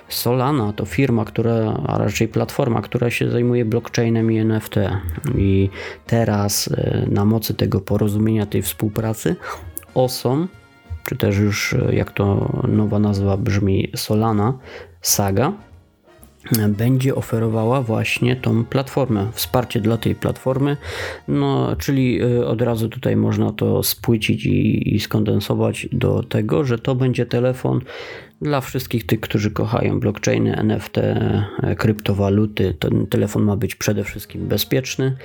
Solana 0.09 0.73
to 0.73 0.85
firma, 0.85 1.25
która, 1.25 1.75
a 1.87 1.99
raczej 1.99 2.29
platforma, 2.29 2.83
która 2.83 3.11
się 3.11 3.31
zajmuje 3.31 3.65
blockchainem 3.65 4.33
i 4.33 4.39
NFT. 4.39 4.77
I 5.39 5.71
teraz 6.07 6.69
e, 6.69 7.07
na 7.11 7.25
mocy 7.25 7.55
tego 7.55 7.81
porozumienia, 7.81 8.47
tej 8.47 8.63
współpracy, 8.63 9.37
Osom, 9.95 10.49
czy 11.05 11.17
też 11.17 11.39
już 11.39 11.77
jak 11.91 12.11
to 12.11 12.53
nowa 12.69 12.99
nazwa 12.99 13.37
brzmi 13.37 13.93
Solana, 13.97 14.59
Saga, 15.01 15.53
będzie 16.69 17.15
oferowała 17.15 17.83
właśnie 17.83 18.37
tą 18.37 18.65
platformę, 18.65 19.29
wsparcie 19.33 19.81
dla 19.81 19.97
tej 19.97 20.15
platformy, 20.15 20.77
no 21.29 21.77
czyli 21.77 22.23
y, 22.23 22.47
od 22.47 22.63
razu 22.63 22.89
tutaj 22.89 23.17
można 23.17 23.53
to 23.53 23.83
spłycić 23.83 24.47
i, 24.47 24.95
i 24.95 25.01
skondensować 25.01 25.89
do 25.93 26.23
tego, 26.23 26.65
że 26.65 26.79
to 26.79 26.95
będzie 26.95 27.27
telefon 27.27 27.81
dla 28.43 28.61
wszystkich 28.61 29.07
tych, 29.07 29.21
którzy 29.21 29.51
kochają 29.51 30.01
blockchainy, 30.01 30.57
NFT, 30.57 30.99
e, 30.99 31.77
kryptowaluty. 31.77 32.75
Ten 32.79 33.07
telefon 33.07 33.43
ma 33.43 33.57
być 33.57 33.75
przede 33.75 34.05
wszystkim 34.05 34.49
bezpieczny. 34.49 35.17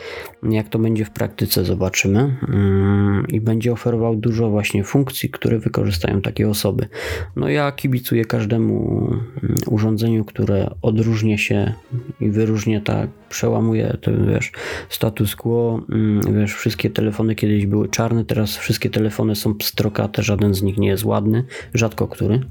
Jak 0.44 0.70
to 0.70 0.80
będzie 0.80 1.06
w 1.06 1.10
praktyce, 1.10 1.66
zobaczymy. 1.66 2.36
Mm, 2.48 3.26
I 3.28 3.42
będzie 3.42 3.72
oferował 3.72 4.16
dużo 4.16 4.50
właśnie 4.50 4.84
funkcji, 4.84 5.30
które 5.30 5.60
wykorzystają 5.60 6.22
takie 6.22 6.50
osoby. 6.50 6.88
No 7.36 7.50
ja 7.50 7.72
kibicuję 7.72 8.26
każdemu 8.26 9.08
mm, 9.44 9.58
urządzeniu, 9.68 10.26
które 10.26 10.70
odróżnia 10.82 11.38
się 11.38 11.74
i 12.20 12.30
wyróżnia 12.30 12.82
tak, 12.82 13.10
przełamuje 13.30 13.98
ten, 14.02 14.28
wiesz, 14.28 14.52
status 14.90 15.36
quo. 15.36 15.82
Mm, 15.90 16.40
wiesz, 16.40 16.56
wszystkie 16.56 16.90
telefony 16.90 17.36
kiedyś 17.36 17.66
były 17.66 17.90
czarne, 17.90 18.26
teraz 18.26 18.58
wszystkie 18.58 18.90
telefony 18.90 19.36
są 19.36 19.56
pstrokate, 19.56 20.24
żaden 20.24 20.54
z 20.54 20.62
nich 20.62 20.78
nie 20.78 20.88
jest 20.88 21.06
ładny, 21.06 21.44
rzadko 21.74 22.08
który 22.08 22.42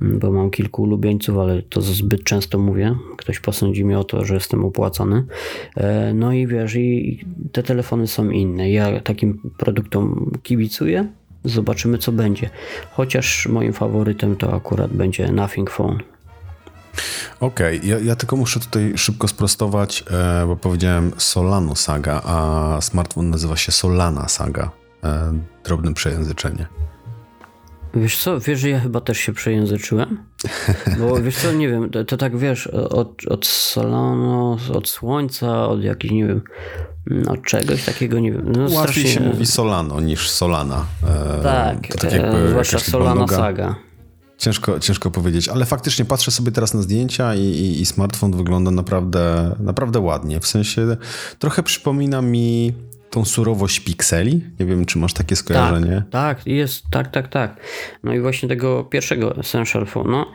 bo 0.00 0.32
mam 0.32 0.50
kilku 0.50 0.82
ulubieńców, 0.82 1.38
ale 1.38 1.62
to 1.62 1.80
zbyt 1.80 2.24
często 2.24 2.58
mówię. 2.58 2.96
Ktoś 3.16 3.40
posądzi 3.40 3.84
mnie 3.84 3.98
o 3.98 4.04
to, 4.04 4.24
że 4.24 4.34
jestem 4.34 4.64
opłacany. 4.64 5.24
E, 5.76 6.14
no 6.14 6.32
i 6.32 6.46
wiesz, 6.46 6.74
i 6.74 7.20
te 7.52 7.62
telefony 7.62 8.06
są 8.06 8.30
inne. 8.30 8.70
Ja 8.70 9.00
takim 9.00 9.50
produktom 9.58 10.32
kibicuję. 10.42 11.06
Zobaczymy, 11.44 11.98
co 11.98 12.12
będzie. 12.12 12.50
Chociaż 12.90 13.46
moim 13.46 13.72
faworytem 13.72 14.36
to 14.36 14.54
akurat 14.54 14.92
będzie 14.92 15.32
Nothing 15.32 15.70
Phone. 15.70 15.98
Okej, 17.40 17.78
okay. 17.78 17.88
ja, 17.88 17.98
ja, 17.98 18.16
tylko 18.16 18.36
muszę 18.36 18.60
tutaj 18.60 18.92
szybko 18.96 19.28
sprostować, 19.28 20.04
e, 20.10 20.46
bo 20.46 20.56
powiedziałem 20.56 21.12
Solano 21.16 21.74
Saga, 21.74 22.22
a 22.24 22.78
smartfon 22.80 23.30
nazywa 23.30 23.56
się 23.56 23.72
Solana 23.72 24.28
Saga. 24.28 24.70
E, 25.04 25.38
drobne 25.64 25.94
przejęzyczenie. 25.94 26.66
Wiesz 27.94 28.18
co, 28.18 28.40
wiesz, 28.40 28.60
że 28.60 28.68
ja 28.68 28.80
chyba 28.80 29.00
też 29.00 29.18
się 29.18 29.32
przejęzyczyłem? 29.32 30.24
Bo 30.98 31.16
wiesz 31.22 31.36
co, 31.36 31.52
nie 31.52 31.68
wiem, 31.68 31.90
to, 31.90 32.04
to 32.04 32.16
tak 32.16 32.36
wiesz, 32.36 32.66
od, 32.66 33.26
od 33.28 33.46
Solano, 33.46 34.58
od 34.74 34.88
słońca, 34.88 35.66
od 35.66 35.82
jakichś, 35.82 36.12
nie 36.12 36.26
wiem, 36.26 36.42
od 37.28 37.42
czegoś 37.42 37.84
takiego, 37.84 38.18
nie 38.18 38.32
wiem. 38.32 38.52
No, 38.52 38.60
Łatwiej 38.62 38.74
strasznie... 38.74 39.10
się 39.10 39.20
mówi 39.20 39.46
Solano 39.46 40.00
niż 40.00 40.30
Solana. 40.30 40.84
E, 41.38 41.42
tak, 41.42 41.86
to 41.86 41.98
tak 41.98 42.12
jakby 42.12 42.36
e, 42.36 42.48
zwłaszcza 42.48 42.78
Solana 42.78 43.28
Saga. 43.28 43.74
Ciężko, 44.38 44.80
ciężko 44.80 45.10
powiedzieć, 45.10 45.48
ale 45.48 45.66
faktycznie 45.66 46.04
patrzę 46.04 46.30
sobie 46.30 46.52
teraz 46.52 46.74
na 46.74 46.82
zdjęcia 46.82 47.34
i, 47.34 47.40
i, 47.40 47.80
i, 47.80 47.86
smartfon 47.86 48.36
wygląda 48.36 48.70
naprawdę, 48.70 49.54
naprawdę 49.60 50.00
ładnie. 50.00 50.40
W 50.40 50.46
sensie 50.46 50.96
trochę 51.38 51.62
przypomina 51.62 52.22
mi 52.22 52.74
tą 53.10 53.24
surowość 53.24 53.80
pikseli. 53.80 54.44
Nie 54.60 54.66
wiem, 54.66 54.84
czy 54.84 54.98
masz 54.98 55.12
takie 55.12 55.36
skojarzenie. 55.36 56.02
Tak, 56.10 56.38
tak, 56.38 56.46
jest, 56.46 56.84
tak, 56.90 57.10
tak, 57.10 57.28
tak. 57.28 57.60
No 58.04 58.14
i 58.14 58.20
właśnie 58.20 58.48
tego 58.48 58.84
pierwszego 58.84 59.36
Essential 59.36 59.86
Phone, 59.86 60.10
no, 60.10 60.26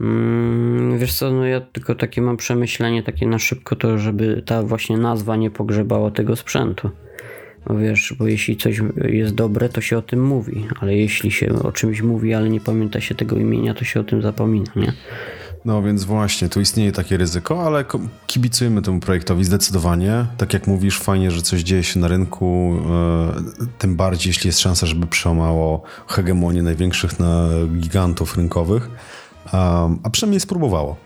mm, 0.00 0.98
wiesz 0.98 1.14
co, 1.14 1.32
no 1.32 1.46
ja 1.46 1.60
tylko 1.60 1.94
takie 1.94 2.22
mam 2.22 2.36
przemyślenie 2.36 3.02
takie 3.02 3.26
na 3.26 3.38
szybko 3.38 3.76
to, 3.76 3.98
żeby 3.98 4.42
ta 4.46 4.62
właśnie 4.62 4.96
nazwa 4.96 5.36
nie 5.36 5.50
pogrzebała 5.50 6.10
tego 6.10 6.36
sprzętu. 6.36 6.90
Bo 7.66 7.76
wiesz, 7.76 8.14
bo 8.18 8.26
jeśli 8.26 8.56
coś 8.56 8.80
jest 9.04 9.34
dobre, 9.34 9.68
to 9.68 9.80
się 9.80 9.98
o 9.98 10.02
tym 10.02 10.26
mówi, 10.26 10.66
ale 10.80 10.96
jeśli 10.96 11.30
się 11.30 11.52
o 11.62 11.72
czymś 11.72 12.02
mówi, 12.02 12.34
ale 12.34 12.50
nie 12.50 12.60
pamięta 12.60 13.00
się 13.00 13.14
tego 13.14 13.36
imienia, 13.36 13.74
to 13.74 13.84
się 13.84 14.00
o 14.00 14.04
tym 14.04 14.22
zapomina, 14.22 14.72
nie? 14.76 14.92
No 15.64 15.82
więc 15.82 16.04
właśnie, 16.04 16.48
tu 16.48 16.60
istnieje 16.60 16.92
takie 16.92 17.16
ryzyko, 17.16 17.66
ale 17.66 17.84
kibicujemy 18.26 18.82
temu 18.82 19.00
projektowi 19.00 19.44
zdecydowanie. 19.44 20.26
Tak 20.36 20.52
jak 20.52 20.66
mówisz, 20.66 20.98
fajnie, 21.00 21.30
że 21.30 21.42
coś 21.42 21.60
dzieje 21.60 21.84
się 21.84 22.00
na 22.00 22.08
rynku, 22.08 22.76
e, 23.60 23.66
tym 23.78 23.96
bardziej 23.96 24.30
jeśli 24.30 24.48
jest 24.48 24.60
szansa, 24.60 24.86
żeby 24.86 25.06
przełamało 25.06 25.82
hegemonię 26.06 26.62
największych 26.62 27.20
na 27.20 27.48
gigantów 27.80 28.36
rynkowych, 28.36 28.90
a 30.02 30.10
przynajmniej 30.12 30.40
spróbowało. 30.40 30.96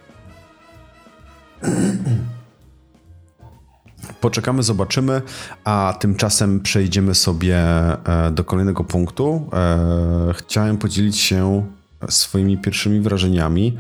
Poczekamy, 4.21 4.63
zobaczymy, 4.63 5.23
a 5.65 5.95
tymczasem 6.01 6.61
przejdziemy 6.61 7.15
sobie 7.15 7.57
e, 7.57 8.31
do 8.33 8.45
kolejnego 8.45 8.85
punktu. 8.85 9.51
E, 9.53 10.35
chciałem 10.35 10.79
podzielić 10.79 11.19
się 11.19 11.67
swoimi 12.09 12.59
pierwszymi 12.59 13.01
wrażeniami 13.01 13.79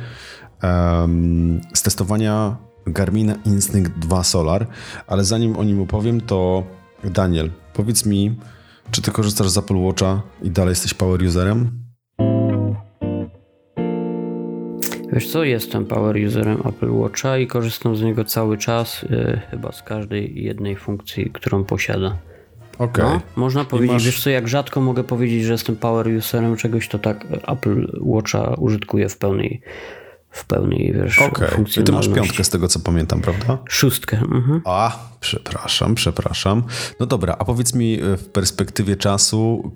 z 1.75 1.83
testowania 1.83 2.57
Garmina 2.87 3.35
Instinct 3.44 3.92
2 3.98 4.25
Solar, 4.25 4.66
ale 5.07 5.25
zanim 5.25 5.57
o 5.57 5.64
nim 5.64 5.81
opowiem, 5.81 6.20
to 6.20 6.62
Daniel, 7.05 7.51
powiedz 7.72 8.07
mi, 8.07 8.37
czy 8.90 9.03
ty 9.03 9.11
korzystasz 9.11 9.48
z 9.48 9.59
Apple 9.59 9.77
Watcha 9.77 10.22
i 10.42 10.51
dalej 10.51 10.72
jesteś 10.72 10.94
power 10.94 11.22
userem? 11.22 11.83
Wiesz 15.12 15.31
co, 15.31 15.44
jestem 15.44 15.87
power 15.87 16.16
userem 16.27 16.59
Apple 16.64 16.90
Watcha 16.90 17.38
i 17.38 17.46
korzystam 17.46 17.96
z 17.96 18.03
niego 18.03 18.25
cały 18.25 18.59
czas, 18.59 19.03
yy, 19.03 19.40
chyba 19.51 19.72
z 19.72 19.83
każdej 19.83 20.44
jednej 20.44 20.77
funkcji, 20.77 21.31
którą 21.31 21.64
posiada. 21.64 22.16
Okay. 22.79 23.05
No, 23.05 23.20
można 23.37 23.64
powiedzieć, 23.64 23.92
masz... 23.92 24.07
wiesz 24.07 24.22
co, 24.22 24.31
jak 24.31 24.48
rzadko 24.48 24.81
mogę 24.81 25.05
powiedzieć, 25.05 25.44
że 25.44 25.53
jestem 25.53 25.77
power 25.77 26.09
userem 26.09 26.57
czegoś, 26.57 26.88
to 26.88 26.98
tak 26.98 27.27
Apple 27.48 28.01
Watcha 28.01 28.55
użytkuję 28.55 29.09
w 29.09 29.18
pełnej 29.18 29.62
w 30.33 30.45
pełnej 30.47 30.92
wiesz, 30.95 31.18
okay. 31.18 31.49
funkcjonalności. 31.49 31.83
Ty 31.85 31.92
masz 31.92 32.09
piątkę 32.09 32.45
z 32.45 32.49
tego, 32.49 32.68
co 32.68 32.81
pamiętam, 32.81 33.21
prawda? 33.21 33.59
Szóstkę. 33.68 34.18
Mhm. 34.18 34.61
A, 34.64 34.99
przepraszam, 35.21 35.95
przepraszam. 35.95 36.62
No 37.01 37.07
dobra, 37.07 37.37
a 37.38 37.45
powiedz 37.45 37.75
mi 37.75 38.01
e, 38.01 38.16
w 38.16 38.29
perspektywie 38.29 38.97
czasu, 38.97 39.73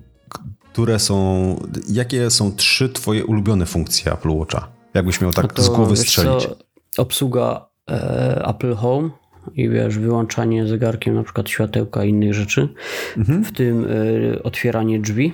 które 0.73 0.99
są, 0.99 1.55
jakie 1.89 2.29
są 2.29 2.55
trzy 2.55 2.89
twoje 2.89 3.25
ulubione 3.25 3.65
funkcje 3.65 4.13
Apple 4.13 4.29
Watcha? 4.29 4.67
Jakbyś 4.93 5.21
miał 5.21 5.31
tak 5.31 5.53
to, 5.53 5.61
z 5.63 5.69
głowy 5.69 5.97
strzelić. 5.97 6.43
Co, 6.43 7.01
obsługa 7.01 7.69
e, 7.89 8.45
Apple 8.47 8.75
Home 8.75 9.09
i 9.53 9.69
wiesz, 9.69 9.97
wyłączanie 9.97 10.67
zegarkiem 10.67 11.15
na 11.15 11.23
przykład 11.23 11.49
światełka 11.49 12.03
i 12.03 12.09
innych 12.09 12.33
rzeczy, 12.33 12.69
mhm. 13.17 13.43
w 13.43 13.51
tym 13.51 13.85
e, 13.85 14.43
otwieranie 14.43 14.99
drzwi 14.99 15.33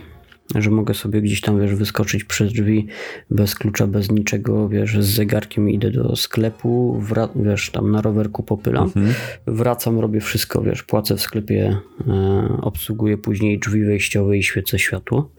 że 0.56 0.70
mogę 0.70 0.94
sobie 0.94 1.22
gdzieś 1.22 1.42
tam, 1.42 1.60
wiesz, 1.60 1.76
wyskoczyć 1.76 2.24
przez 2.24 2.54
drzwi 2.54 2.88
bez 3.30 3.56
klucza, 3.56 3.88
bez 3.88 4.12
niczego, 4.12 4.70
wiesz, 4.70 5.00
z 5.00 5.06
zegarkiem 5.06 5.70
idę 5.70 5.92
do 5.92 6.16
sklepu, 6.16 7.02
wiesz, 7.36 7.70
tam 7.72 7.92
na 7.92 8.02
rowerku 8.02 8.44
popylam, 8.44 8.84
mhm. 8.84 9.14
wracam, 9.48 10.00
robię 10.00 10.20
wszystko, 10.20 10.62
wiesz, 10.62 10.84
płacę 10.84 11.16
w 11.16 11.22
sklepie, 11.22 11.78
e, 12.08 12.58
obsługuję 12.62 13.18
później 13.18 13.60
drzwi 13.60 13.86
wejściowe 13.86 14.38
i 14.38 14.44
świecę 14.44 14.80
światło. 14.80 15.32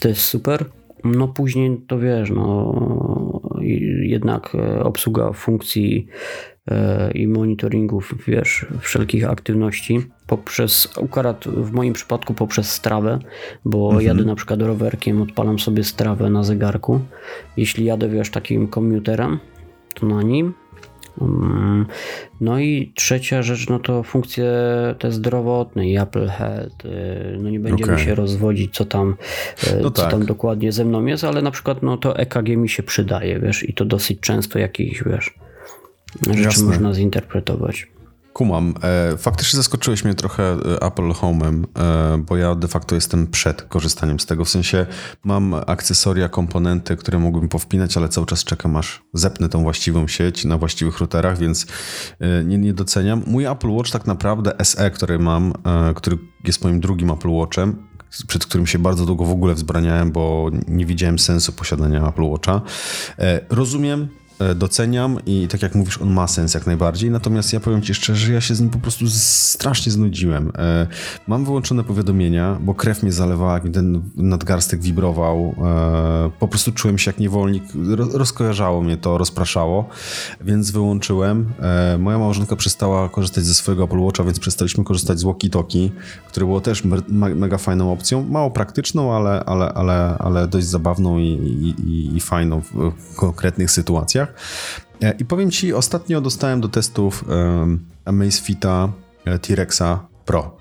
To 0.00 0.08
jest 0.08 0.20
super. 0.20 0.64
No 1.04 1.28
później 1.28 1.80
to 1.88 1.98
wiesz, 1.98 2.30
no 2.30 2.74
jednak 4.02 4.54
e, 4.54 4.82
obsługa 4.82 5.32
funkcji 5.32 6.06
i 7.14 7.26
monitoringów, 7.26 8.14
wiesz, 8.26 8.66
wszelkich 8.80 9.30
aktywności 9.30 10.00
poprzez, 10.26 10.88
akurat 11.04 11.44
w 11.44 11.72
moim 11.72 11.92
przypadku 11.92 12.34
poprzez 12.34 12.70
strawę, 12.70 13.18
bo 13.64 13.86
mhm. 13.86 14.06
jadę 14.06 14.24
na 14.24 14.34
przykład 14.34 14.62
rowerkiem, 14.62 15.22
odpalam 15.22 15.58
sobie 15.58 15.84
strawę 15.84 16.30
na 16.30 16.42
zegarku. 16.42 17.00
Jeśli 17.56 17.84
jadę, 17.84 18.08
wiesz, 18.08 18.30
takim 18.30 18.68
komputerem, 18.68 19.38
to 19.94 20.06
na 20.06 20.22
nim. 20.22 20.54
Mm, 21.20 21.86
no 22.40 22.58
i 22.58 22.92
trzecia 22.94 23.42
rzecz, 23.42 23.68
no 23.68 23.78
to 23.78 24.02
funkcje 24.02 24.52
te 24.98 25.12
zdrowotne 25.12 25.88
i 25.88 25.98
Apple 25.98 26.28
Health. 26.28 26.84
Y, 26.84 27.38
no 27.38 27.50
nie 27.50 27.60
będziemy 27.60 27.92
okay. 27.92 28.04
się 28.04 28.14
rozwodzić, 28.14 28.74
co 28.74 28.84
tam, 28.84 29.16
y, 29.64 29.82
no 29.82 29.90
co 29.90 30.02
tak. 30.02 30.10
tam 30.10 30.26
dokładnie 30.26 30.72
ze 30.72 30.84
mną 30.84 31.06
jest, 31.06 31.24
ale 31.24 31.42
na 31.42 31.50
przykład 31.50 31.82
no 31.82 31.96
to 31.96 32.16
EKG 32.16 32.48
mi 32.48 32.68
się 32.68 32.82
przydaje, 32.82 33.40
wiesz, 33.40 33.68
i 33.68 33.74
to 33.74 33.84
dosyć 33.84 34.20
często 34.20 34.58
jakichś, 34.58 35.02
wiesz, 35.04 35.34
rzeczy 36.26 36.40
Jasne. 36.40 36.64
można 36.64 36.94
zinterpretować. 36.94 37.88
Kumam. 38.32 38.74
E, 38.82 39.16
faktycznie 39.16 39.56
zaskoczyłeś 39.56 40.04
mnie 40.04 40.14
trochę 40.14 40.42
e, 40.42 40.82
Apple 40.82 41.10
Home'em, 41.10 41.64
e, 41.78 42.18
bo 42.18 42.36
ja 42.36 42.54
de 42.54 42.68
facto 42.68 42.94
jestem 42.94 43.26
przed 43.26 43.62
korzystaniem 43.62 44.20
z 44.20 44.26
tego. 44.26 44.44
W 44.44 44.48
sensie 44.48 44.86
mam 45.24 45.54
akcesoria, 45.54 46.28
komponenty, 46.28 46.96
które 46.96 47.18
mógłbym 47.18 47.48
powpinać, 47.48 47.96
ale 47.96 48.08
cały 48.08 48.26
czas 48.26 48.44
czekam 48.44 48.76
aż 48.76 49.02
zepnę 49.14 49.48
tą 49.48 49.62
właściwą 49.62 50.08
sieć 50.08 50.44
na 50.44 50.58
właściwych 50.58 50.98
routerach, 50.98 51.38
więc 51.38 51.66
nie, 52.44 52.58
nie 52.58 52.72
doceniam. 52.72 53.22
Mój 53.26 53.44
Apple 53.44 53.68
Watch 53.70 53.90
tak 53.90 54.06
naprawdę 54.06 54.52
SE, 54.62 54.90
który 54.90 55.18
mam, 55.18 55.52
który 55.94 56.18
jest 56.44 56.64
moim 56.64 56.80
drugim 56.80 57.10
Apple 57.10 57.28
Watchem, 57.28 57.86
przed 58.26 58.46
którym 58.46 58.66
się 58.66 58.78
bardzo 58.78 59.06
długo 59.06 59.24
w 59.24 59.30
ogóle 59.30 59.54
wzbraniałem, 59.54 60.12
bo 60.12 60.50
nie 60.68 60.86
widziałem 60.86 61.18
sensu 61.18 61.52
posiadania 61.52 62.08
Apple 62.08 62.22
Watcha. 62.22 62.60
Rozumiem, 63.50 64.08
doceniam 64.54 65.18
i 65.26 65.48
tak 65.48 65.62
jak 65.62 65.74
mówisz, 65.74 65.98
on 65.98 66.10
ma 66.10 66.26
sens 66.26 66.54
jak 66.54 66.66
najbardziej, 66.66 67.10
natomiast 67.10 67.52
ja 67.52 67.60
powiem 67.60 67.82
ci 67.82 67.94
szczerze, 67.94 68.26
że 68.26 68.32
ja 68.32 68.40
się 68.40 68.54
z 68.54 68.60
nim 68.60 68.70
po 68.70 68.78
prostu 68.78 69.04
strasznie 69.10 69.92
znudziłem. 69.92 70.52
E, 70.58 70.86
mam 71.26 71.44
wyłączone 71.44 71.84
powiadomienia, 71.84 72.58
bo 72.60 72.74
krew 72.74 73.02
mnie 73.02 73.12
zalewała, 73.12 73.60
mi 73.60 73.70
ten 73.70 74.02
nadgarstek 74.16 74.80
wibrował. 74.80 75.54
E, 75.64 76.30
po 76.38 76.48
prostu 76.48 76.72
czułem 76.72 76.98
się 76.98 77.10
jak 77.10 77.18
niewolnik, 77.18 77.62
rozkojarzało 78.12 78.82
mnie 78.82 78.96
to, 78.96 79.18
rozpraszało, 79.18 79.88
więc 80.40 80.70
wyłączyłem. 80.70 81.52
Moja 81.98 82.18
małżonka 82.18 82.56
przestała 82.56 83.08
korzystać 83.08 83.44
ze 83.44 83.54
swojego 83.54 83.84
Apple 83.84 83.98
Watcha, 83.98 84.24
więc 84.24 84.38
przestaliśmy 84.38 84.84
korzystać 84.84 85.18
z 85.20 85.24
walkie-talkie, 85.24 85.90
które 86.28 86.46
było 86.46 86.60
też 86.60 86.82
mega 87.08 87.58
fajną 87.58 87.92
opcją, 87.92 88.26
mało 88.28 88.50
praktyczną, 88.50 89.16
ale, 89.16 89.44
ale, 89.44 89.72
ale, 89.72 90.16
ale 90.18 90.48
dość 90.48 90.66
zabawną 90.66 91.18
i, 91.18 91.24
i, 91.86 92.16
i 92.16 92.20
fajną 92.20 92.60
w 92.60 93.14
konkretnych 93.16 93.70
sytuacjach. 93.70 94.29
E, 95.02 95.14
I 95.18 95.24
powiem 95.24 95.50
Ci, 95.50 95.74
ostatnio 95.74 96.20
dostałem 96.20 96.60
do 96.60 96.68
testów 96.68 97.24
um, 97.28 97.84
Amazfita 98.04 98.88
e, 99.24 99.38
T-Rexa 99.38 100.06
Pro. 100.24 100.59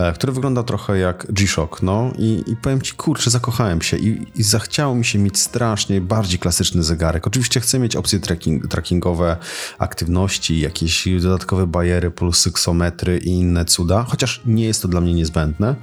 E, 0.00 0.12
który 0.12 0.32
wygląda 0.32 0.62
trochę 0.62 0.98
jak 0.98 1.26
G-Shock, 1.32 1.82
no 1.82 2.12
i, 2.18 2.44
i 2.46 2.56
powiem 2.56 2.82
ci, 2.82 2.94
kurczę, 2.94 3.30
zakochałem 3.30 3.82
się 3.82 3.96
i, 3.96 4.26
i 4.34 4.42
zachciało 4.42 4.94
mi 4.94 5.04
się 5.04 5.18
mieć 5.18 5.38
strasznie 5.38 6.00
bardziej 6.00 6.38
klasyczny 6.38 6.82
zegarek. 6.82 7.26
Oczywiście 7.26 7.60
chcę 7.60 7.78
mieć 7.78 7.96
opcje 7.96 8.20
tracking, 8.20 8.68
trackingowe 8.68 9.36
aktywności, 9.78 10.60
jakieś 10.60 11.08
dodatkowe 11.22 11.66
bariery, 11.66 12.10
plus 12.10 12.40
syksometry 12.40 13.18
i 13.18 13.28
inne 13.28 13.64
cuda, 13.64 14.02
chociaż 14.08 14.40
nie 14.46 14.64
jest 14.64 14.82
to 14.82 14.88
dla 14.88 15.00
mnie 15.00 15.14
niezbędne. 15.14 15.76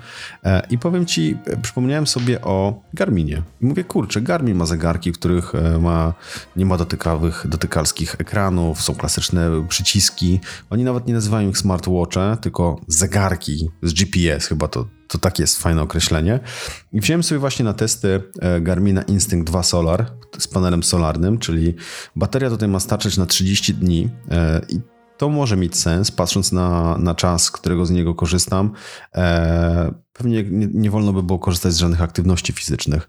E, 0.44 0.68
I 0.70 0.78
powiem 0.78 1.06
ci, 1.06 1.38
przypomniałem 1.62 2.08
sobie 2.08 2.42
o 2.42 2.82
Garminie. 2.94 3.44
I 3.62 3.66
mówię, 3.66 3.84
kurczę, 3.84 4.22
Garmin 4.22 4.58
ma 4.58 4.66
zegarki, 4.66 5.12
w 5.12 5.16
których 5.16 5.56
e, 5.56 5.80
ma, 5.80 6.14
nie 6.56 6.66
ma 6.66 6.78
dotykawych, 6.78 7.46
dotykalskich 7.50 8.16
ekranów, 8.20 8.82
są 8.82 8.96
klasyczne 8.96 9.66
przyciski. 9.70 10.40
Oni 10.70 10.84
nawet 10.84 11.08
nie 11.08 11.14
nazywają 11.14 11.50
ich 11.50 11.58
smartwatche, 11.58 12.38
tylko 12.42 12.82
zegarki 12.88 13.70
z 13.84 13.94
GPS 13.94 14.07
GPS, 14.08 14.48
chyba 14.48 14.68
to, 14.68 14.88
to 15.08 15.18
tak 15.18 15.40
jest 15.40 15.62
fajne 15.62 15.82
określenie. 15.82 16.40
I 16.94 17.02
wziąłem 17.02 17.24
sobie 17.24 17.40
właśnie 17.40 17.66
na 17.66 17.74
testy 17.74 18.22
e, 18.40 18.62
Garmina 18.62 19.02
Instinct 19.02 19.48
2 19.48 19.64
Solar 19.64 20.12
z 20.40 20.48
panelem 20.48 20.84
solarnym, 20.84 21.38
czyli 21.38 21.76
bateria 22.16 22.50
tutaj 22.50 22.70
ma 22.70 22.80
starczyć 22.80 23.18
na 23.18 23.26
30 23.26 23.74
dni 23.74 24.10
e, 24.32 24.62
i 24.70 24.80
to 25.18 25.30
może 25.30 25.58
mieć 25.58 25.78
sens, 25.78 26.12
patrząc 26.12 26.52
na, 26.52 26.98
na 26.98 27.16
czas, 27.16 27.52
którego 27.52 27.86
z 27.86 27.92
niego 27.92 28.16
korzystam. 28.16 28.72
E, 29.16 29.94
pewnie 30.14 30.44
nie, 30.44 30.68
nie, 30.74 30.92
wolno 30.92 31.14
by 31.14 31.24
było 31.24 31.40
korzystać 31.40 31.74
z 31.74 31.78
żadnych 31.78 32.02
aktywności 32.02 32.54
fizycznych. 32.54 33.08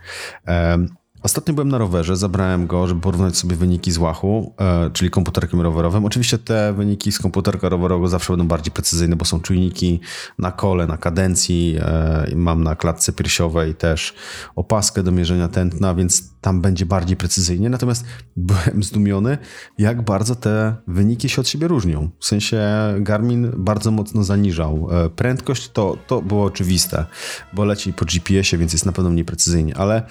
Ostatnio 1.22 1.54
byłem 1.54 1.68
na 1.68 1.78
rowerze, 1.78 2.16
zabrałem 2.16 2.66
go, 2.66 2.86
żeby 2.86 3.00
porównać 3.00 3.36
sobie 3.36 3.56
wyniki 3.56 3.92
z 3.92 3.98
łachu, 3.98 4.54
e, 4.60 4.90
czyli 4.90 5.10
komputerkiem 5.10 5.60
rowerowym. 5.60 6.04
Oczywiście 6.04 6.38
te 6.38 6.72
wyniki 6.72 7.12
z 7.12 7.18
komputerka 7.18 7.68
rowerowego 7.68 8.08
zawsze 8.08 8.32
będą 8.32 8.48
bardziej 8.48 8.72
precyzyjne, 8.72 9.16
bo 9.16 9.24
są 9.24 9.40
czujniki 9.40 10.00
na 10.38 10.52
kole, 10.52 10.86
na 10.86 10.96
kadencji. 10.96 11.76
E, 11.80 12.26
mam 12.36 12.64
na 12.64 12.76
klatce 12.76 13.12
piersiowej 13.12 13.74
też 13.74 14.14
opaskę 14.56 15.02
do 15.02 15.12
mierzenia 15.12 15.48
tętna, 15.48 15.94
więc 15.94 16.38
tam 16.40 16.60
będzie 16.60 16.86
bardziej 16.86 17.16
precyzyjnie. 17.16 17.70
Natomiast 17.70 18.04
byłem 18.36 18.82
zdumiony, 18.82 19.38
jak 19.78 20.02
bardzo 20.02 20.34
te 20.34 20.76
wyniki 20.86 21.28
się 21.28 21.40
od 21.40 21.48
siebie 21.48 21.68
różnią. 21.68 22.10
W 22.18 22.26
sensie 22.26 22.60
Garmin 23.00 23.52
bardzo 23.56 23.90
mocno 23.90 24.24
zaniżał. 24.24 24.88
E, 24.90 25.10
prędkość 25.10 25.68
to, 25.68 25.96
to 26.06 26.22
było 26.22 26.44
oczywiste, 26.44 27.04
bo 27.52 27.64
leci 27.64 27.92
po 27.92 28.04
GPS-ie, 28.04 28.58
więc 28.58 28.72
jest 28.72 28.86
na 28.86 28.92
pewno 28.92 29.10
mniej 29.10 29.24
precyzyjnie, 29.24 29.76
ale 29.76 30.02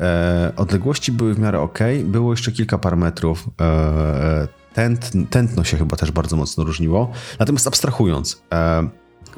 e, 0.00 0.52
odległości 0.56 1.12
były 1.12 1.34
w 1.34 1.38
miarę 1.38 1.60
ok. 1.60 1.78
Było 2.04 2.32
jeszcze 2.32 2.52
kilka 2.52 2.78
parametrów. 2.78 3.48
E, 3.60 4.48
tent, 4.74 5.12
tętno 5.30 5.64
się 5.64 5.76
chyba 5.76 5.96
też 5.96 6.10
bardzo 6.10 6.36
mocno 6.36 6.64
różniło. 6.64 7.12
Natomiast 7.38 7.66
abstrahując, 7.66 8.42
e, 8.52 8.88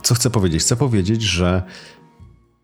co 0.03 0.15
chcę 0.15 0.31
powiedzieć? 0.31 0.63
Chcę 0.63 0.77
powiedzieć, 0.77 1.23
że 1.23 1.63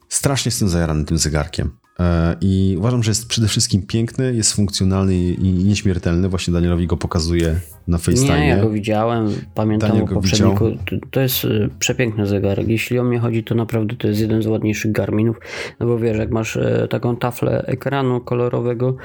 strasznie 0.08 0.48
jestem 0.48 0.68
zajarany 0.68 1.04
tym 1.04 1.18
zegarkiem. 1.18 1.70
E, 2.00 2.36
I 2.40 2.76
uważam, 2.78 3.02
że 3.02 3.10
jest 3.10 3.28
przede 3.28 3.48
wszystkim 3.48 3.82
piękny, 3.82 4.34
jest 4.34 4.52
funkcjonalny 4.52 5.16
i 5.16 5.52
nieśmiertelny. 5.52 6.28
Właśnie 6.28 6.52
Danielowi 6.54 6.86
go 6.86 6.96
pokazuje 6.96 7.60
na 7.88 7.98
FaceTime. 7.98 8.40
Nie, 8.40 8.48
ja 8.48 8.62
go 8.62 8.70
widziałem, 8.70 9.28
pamiętam 9.54 9.90
Daniel 9.90 10.04
o 10.04 10.08
poprzedniku. 10.08 10.64
To 11.10 11.20
jest 11.20 11.44
y, 11.44 11.68
przepiękny 11.78 12.26
zegarek. 12.26 12.68
Jeśli 12.68 12.98
o 12.98 13.04
mnie 13.04 13.18
chodzi, 13.18 13.44
to 13.44 13.54
naprawdę 13.54 13.96
to 13.96 14.08
jest 14.08 14.20
jeden 14.20 14.42
z 14.42 14.46
ładniejszych 14.46 14.92
Garminów. 14.92 15.36
No 15.80 15.86
bo 15.86 15.98
wiesz, 15.98 16.18
jak 16.18 16.30
masz 16.30 16.56
e, 16.56 16.88
taką 16.90 17.16
taflę 17.16 17.64
ekranu 17.66 18.20
kolorowego, 18.20 18.96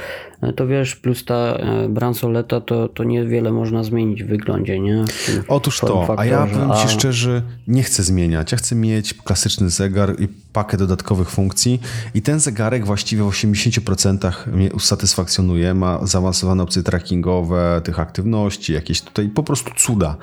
e, 0.42 0.54
to 0.54 0.68
wiesz, 0.68 0.96
plus 0.96 1.26
ta 1.26 1.58
bransoleta, 1.90 2.62
to, 2.62 2.88
to 2.88 3.04
niewiele 3.04 3.52
można 3.52 3.84
zmienić 3.84 4.24
w 4.24 4.28
wyglądzie, 4.28 4.80
nie? 4.80 5.06
W 5.08 5.46
Otóż 5.48 5.80
to, 5.80 6.16
a 6.18 6.26
ja 6.26 6.48
powiem 6.48 6.72
Ci 6.82 6.88
szczerze, 6.88 7.42
nie 7.68 7.84
chcę 7.84 8.04
zmieniać. 8.04 8.52
Ja 8.52 8.58
chcę 8.58 8.76
mieć 8.76 9.14
klasyczny 9.14 9.70
zegar 9.70 10.20
i 10.20 10.28
pakę 10.54 10.78
dodatkowych 10.78 11.30
funkcji 11.30 11.82
i 12.14 12.22
ten 12.22 12.40
zegarek 12.40 12.86
właściwie 12.86 13.24
w 13.24 13.28
80% 13.28 14.32
mnie 14.54 14.72
usatysfakcjonuje. 14.74 15.74
Ma 15.74 16.00
zaawansowane 16.08 16.64
opcje 16.64 16.84
trackingowe 16.84 17.82
tych 17.84 18.00
aktywności, 18.00 18.71
jakieś 18.74 19.02
tutaj 19.02 19.30
po 19.30 19.44
prostu 19.44 19.72
cuda. 19.76 20.18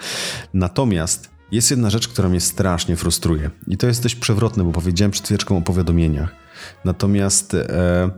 Natomiast 0.54 1.30
jest 1.52 1.70
jedna 1.70 1.90
rzecz, 1.90 2.08
która 2.08 2.28
mnie 2.28 2.40
strasznie 2.40 2.96
frustruje 2.96 3.50
i 3.66 3.76
to 3.76 3.86
jest 3.86 4.02
dość 4.02 4.14
przewrotne, 4.14 4.64
bo 4.64 4.72
powiedziałem 4.72 5.10
przed 5.10 5.24
chwileczką 5.24 5.56
o 5.56 5.62
powiadomieniach. 5.62 6.34
Natomiast 6.84 7.54
e, 7.54 8.10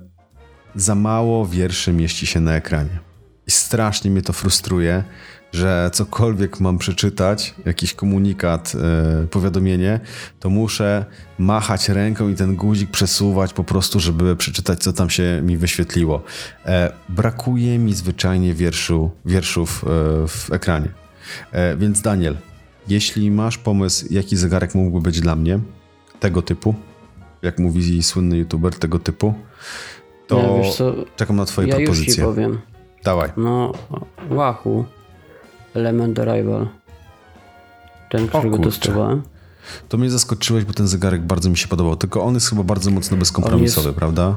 za 0.75 0.95
mało 0.95 1.47
wierszy 1.47 1.93
mieści 1.93 2.27
się 2.27 2.41
na 2.41 2.55
ekranie. 2.55 3.10
I 3.51 3.53
strasznie 3.53 4.11
mnie 4.11 4.23
to 4.23 4.33
frustruje, 4.33 5.05
że 5.53 5.91
cokolwiek 5.93 6.61
mam 6.61 6.79
przeczytać, 6.79 7.55
jakiś 7.67 7.95
komunikat, 7.95 8.75
yy, 8.75 9.27
powiadomienie, 9.27 10.01
to 10.41 10.51
muszę 10.51 11.05
machać 11.39 11.89
ręką 11.89 12.29
i 12.29 12.35
ten 12.35 12.57
guzik 12.57 12.91
przesuwać 12.91 13.53
po 13.53 13.65
prostu, 13.65 14.01
żeby 14.01 14.37
przeczytać, 14.37 14.79
co 14.79 14.93
tam 14.93 15.11
się 15.11 15.41
mi 15.45 15.57
wyświetliło. 15.57 16.23
E, 16.67 16.93
brakuje 17.09 17.79
mi 17.79 17.95
zwyczajnie 17.95 18.55
wierszu, 18.55 19.11
wierszów 19.25 19.85
e, 19.85 19.89
w 20.29 20.53
ekranie. 20.53 20.89
E, 21.53 21.77
więc 21.77 22.01
Daniel, 22.01 22.37
jeśli 22.89 23.31
masz 23.31 23.59
pomysł, 23.59 24.07
jaki 24.11 24.37
zegarek 24.37 24.75
mógłby 24.75 25.01
być 25.01 25.21
dla 25.21 25.37
mnie, 25.37 25.59
tego 26.21 26.43
typu, 26.43 26.75
jak 27.43 27.59
mówi 27.59 28.03
słynny 28.03 28.39
youtuber, 28.39 28.75
tego 28.75 28.99
typu, 28.99 29.35
to 30.27 30.63
czekam 31.17 31.37
na 31.37 31.45
twoje 31.45 31.69
ja 31.69 31.77
propozycje. 31.77 32.07
Już 32.07 32.17
ci 32.17 32.23
powiem. 32.23 32.70
Dawaj. 33.05 33.31
No, 33.37 33.73
Wahoo 34.31 34.85
Element 35.75 36.19
Arrival. 36.19 36.69
Ten, 38.11 38.29
którego 38.29 38.59
testowałem. 38.59 39.23
To 39.89 39.99
mnie 39.99 40.11
zaskoczyłeś, 40.11 40.65
bo 40.65 40.73
ten 40.73 40.89
zegarek 40.89 41.23
bardzo 41.23 41.51
mi 41.51 41.57
się 41.57 41.69
podobał. 41.69 41.97
Tylko 41.97 42.23
on 42.23 42.35
jest 42.35 42.51
chyba 42.51 42.63
bardzo 42.63 42.91
mocno 42.91 43.17
bezkompromisowy, 43.17 43.89
jest, 43.89 43.99
prawda? 43.99 44.37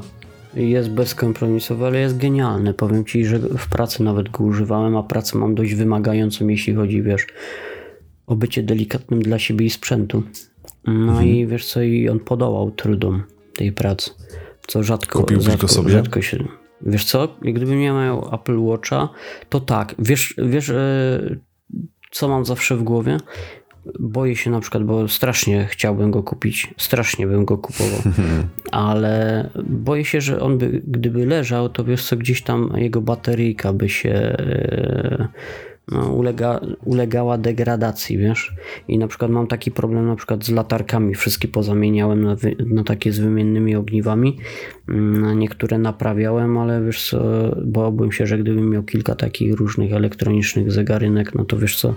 Jest 0.54 0.89
bezkompromisowy, 0.89 1.86
ale 1.86 1.99
jest 1.99 2.17
genialny. 2.17 2.73
Powiem 2.73 3.06
ci, 3.06 3.26
że 3.26 3.39
w 3.39 3.67
pracy 3.67 4.04
nawet 4.04 4.30
go 4.30 4.43
używałem, 4.43 4.97
a 4.97 5.04
pracę 5.04 5.38
mam 5.38 5.56
dość 5.56 5.73
wymagającą, 5.73 6.47
jeśli 6.47 6.76
chodzi, 6.76 7.02
wiesz, 7.02 7.28
o 8.28 8.36
bycie 8.36 8.63
delikatnym 8.63 9.21
dla 9.21 9.39
siebie 9.39 9.65
i 9.65 9.69
sprzętu. 9.69 10.23
No 10.88 10.93
mhm. 10.93 11.28
i 11.28 11.47
wiesz 11.47 11.65
co, 11.65 11.82
i 11.82 12.10
on 12.10 12.19
podołał 12.19 12.71
trudom 12.71 13.23
tej 13.56 13.71
pracy. 13.71 14.12
Co 14.67 14.84
rzadko, 14.84 15.19
Kupiłbyś 15.19 15.45
rzadko, 15.45 15.62
go 15.62 15.67
sobie? 15.67 15.89
rzadko 15.89 16.21
się 16.21 16.43
Wiesz 16.86 17.06
co, 17.06 17.28
gdybym 17.41 17.82
ja 17.82 17.93
miał 17.93 18.36
Apple 18.36 18.60
Watcha, 18.60 19.10
to 19.50 19.60
tak. 19.60 19.96
Wiesz, 20.00 20.36
wiesz 20.38 20.69
e, 20.69 21.36
co 22.12 22.28
mam 22.28 22.46
zawsze 22.46 22.76
w 22.76 22.84
głowie? 22.84 23.17
Boję 24.00 24.36
się 24.36 24.52
na 24.52 24.60
przykład, 24.60 24.84
bo 24.84 25.08
strasznie 25.08 25.67
chciałbym 25.69 26.12
go 26.12 26.24
kupić, 26.24 26.74
strasznie 26.78 27.28
bym 27.28 27.46
go 27.46 27.58
kupował, 27.58 28.02
ale 28.72 29.50
boję 29.63 30.06
się, 30.06 30.22
że 30.22 30.41
on 30.41 30.58
by, 30.58 30.82
gdyby 30.88 31.26
leżał, 31.26 31.69
to 31.69 31.84
wiesz 31.84 32.06
co, 32.06 32.17
gdzieś 32.17 32.41
tam 32.41 32.74
jego 32.76 33.02
bateryjka 33.02 33.74
by 33.74 33.89
się 33.89 34.10
e, 34.10 35.28
no, 35.91 36.13
ulega, 36.13 36.60
ulegała 36.86 37.38
degradacji, 37.38 38.17
wiesz. 38.17 38.54
I 38.88 38.98
na 38.98 39.08
przykład 39.08 39.32
mam 39.32 39.48
taki 39.48 39.72
problem 39.72 40.08
na 40.08 40.15
przykład 40.15 40.46
z 40.46 40.50
latarkami. 40.50 41.15
Wszystkie 41.15 41.48
pozamieniałem 41.48 42.24
na, 42.24 42.36
wy, 42.36 42.56
na 42.65 42.84
takie 42.84 43.12
z 43.12 43.19
wymiennymi 43.19 43.76
ogniwami. 43.76 44.38
Mm, 44.89 45.22
na 45.22 45.34
niektóre 45.34 45.78
naprawiałem, 45.78 46.58
ale 46.58 46.84
wiesz 46.84 47.10
co, 47.10 47.22
bałbym 47.65 48.12
się, 48.12 48.28
że 48.28 48.38
gdybym 48.38 48.69
miał 48.69 48.84
kilka 48.84 49.15
takich 49.15 49.54
różnych 49.54 49.93
elektronicznych 49.93 50.72
zegarynek, 50.72 51.36
no 51.36 51.46
to 51.46 51.58
wiesz 51.58 51.76
co, 51.76 51.93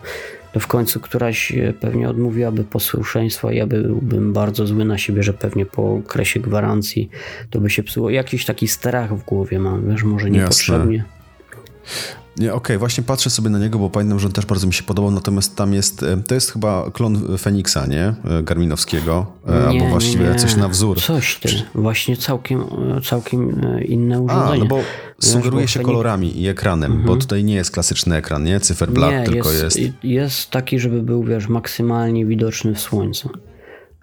to 0.52 0.60
w 0.60 0.66
końcu 0.66 1.00
któraś 1.00 1.52
pewnie 1.80 2.08
odmówiłaby 2.08 2.64
posłuszeństwa. 2.64 3.52
Ja 3.52 3.66
byłbym 3.66 4.32
bardzo 4.32 4.66
zły 4.66 4.84
na 4.84 4.98
siebie, 4.98 5.22
że 5.22 5.32
pewnie 5.32 5.66
po 5.66 5.94
okresie 5.94 6.40
gwarancji 6.40 7.10
to 7.50 7.60
by 7.60 7.70
się 7.70 7.82
psuło. 7.82 8.10
Jakiś 8.10 8.44
taki 8.44 8.68
strach 8.68 9.18
w 9.18 9.24
głowie 9.24 9.58
mam, 9.58 9.90
wiesz, 9.90 10.04
może 10.04 10.30
niepotrzebnie. 10.30 10.96
Jasne. 10.96 12.25
Nie, 12.38 12.46
okej, 12.46 12.56
okay, 12.56 12.78
właśnie 12.78 13.04
patrzę 13.04 13.30
sobie 13.30 13.50
na 13.50 13.58
niego, 13.58 13.78
bo 13.78 13.90
pamiętam, 13.90 14.18
że 14.18 14.26
on 14.26 14.32
też 14.32 14.46
bardzo 14.46 14.66
mi 14.66 14.74
się 14.74 14.82
podobał, 14.82 15.10
natomiast 15.10 15.56
tam 15.56 15.72
jest, 15.72 16.02
e, 16.02 16.16
to 16.16 16.34
jest 16.34 16.52
chyba 16.52 16.90
klon 16.90 17.38
Feniksa, 17.38 17.86
nie? 17.86 18.14
E, 18.24 18.42
Garminowskiego, 18.42 19.26
e, 19.46 19.52
nie, 19.52 19.66
albo 19.66 19.90
właściwie 19.90 20.26
nie. 20.26 20.34
coś 20.34 20.56
na 20.56 20.68
wzór. 20.68 21.00
Coś 21.00 21.38
ty, 21.40 21.48
właśnie 21.74 22.16
całkiem, 22.16 22.64
całkiem 23.04 23.60
inne 23.84 24.20
urządzenie. 24.20 24.52
A, 24.52 24.56
no 24.56 24.66
bo 24.66 24.80
sugeruje 25.18 25.68
się 25.68 25.80
kolorami 25.80 26.40
i 26.40 26.48
ekranem, 26.48 26.92
mhm. 26.92 27.06
bo 27.06 27.16
tutaj 27.16 27.44
nie 27.44 27.54
jest 27.54 27.70
klasyczny 27.70 28.16
ekran, 28.16 28.44
nie? 28.44 28.60
Cyferblat 28.60 29.10
nie, 29.10 29.24
tylko 29.24 29.52
jest, 29.52 29.78
jest... 29.78 30.04
Jest 30.04 30.50
taki, 30.50 30.78
żeby 30.78 31.02
był, 31.02 31.24
wiesz, 31.24 31.48
maksymalnie 31.48 32.26
widoczny 32.26 32.74
w 32.74 32.80
słońcu. 32.80 33.30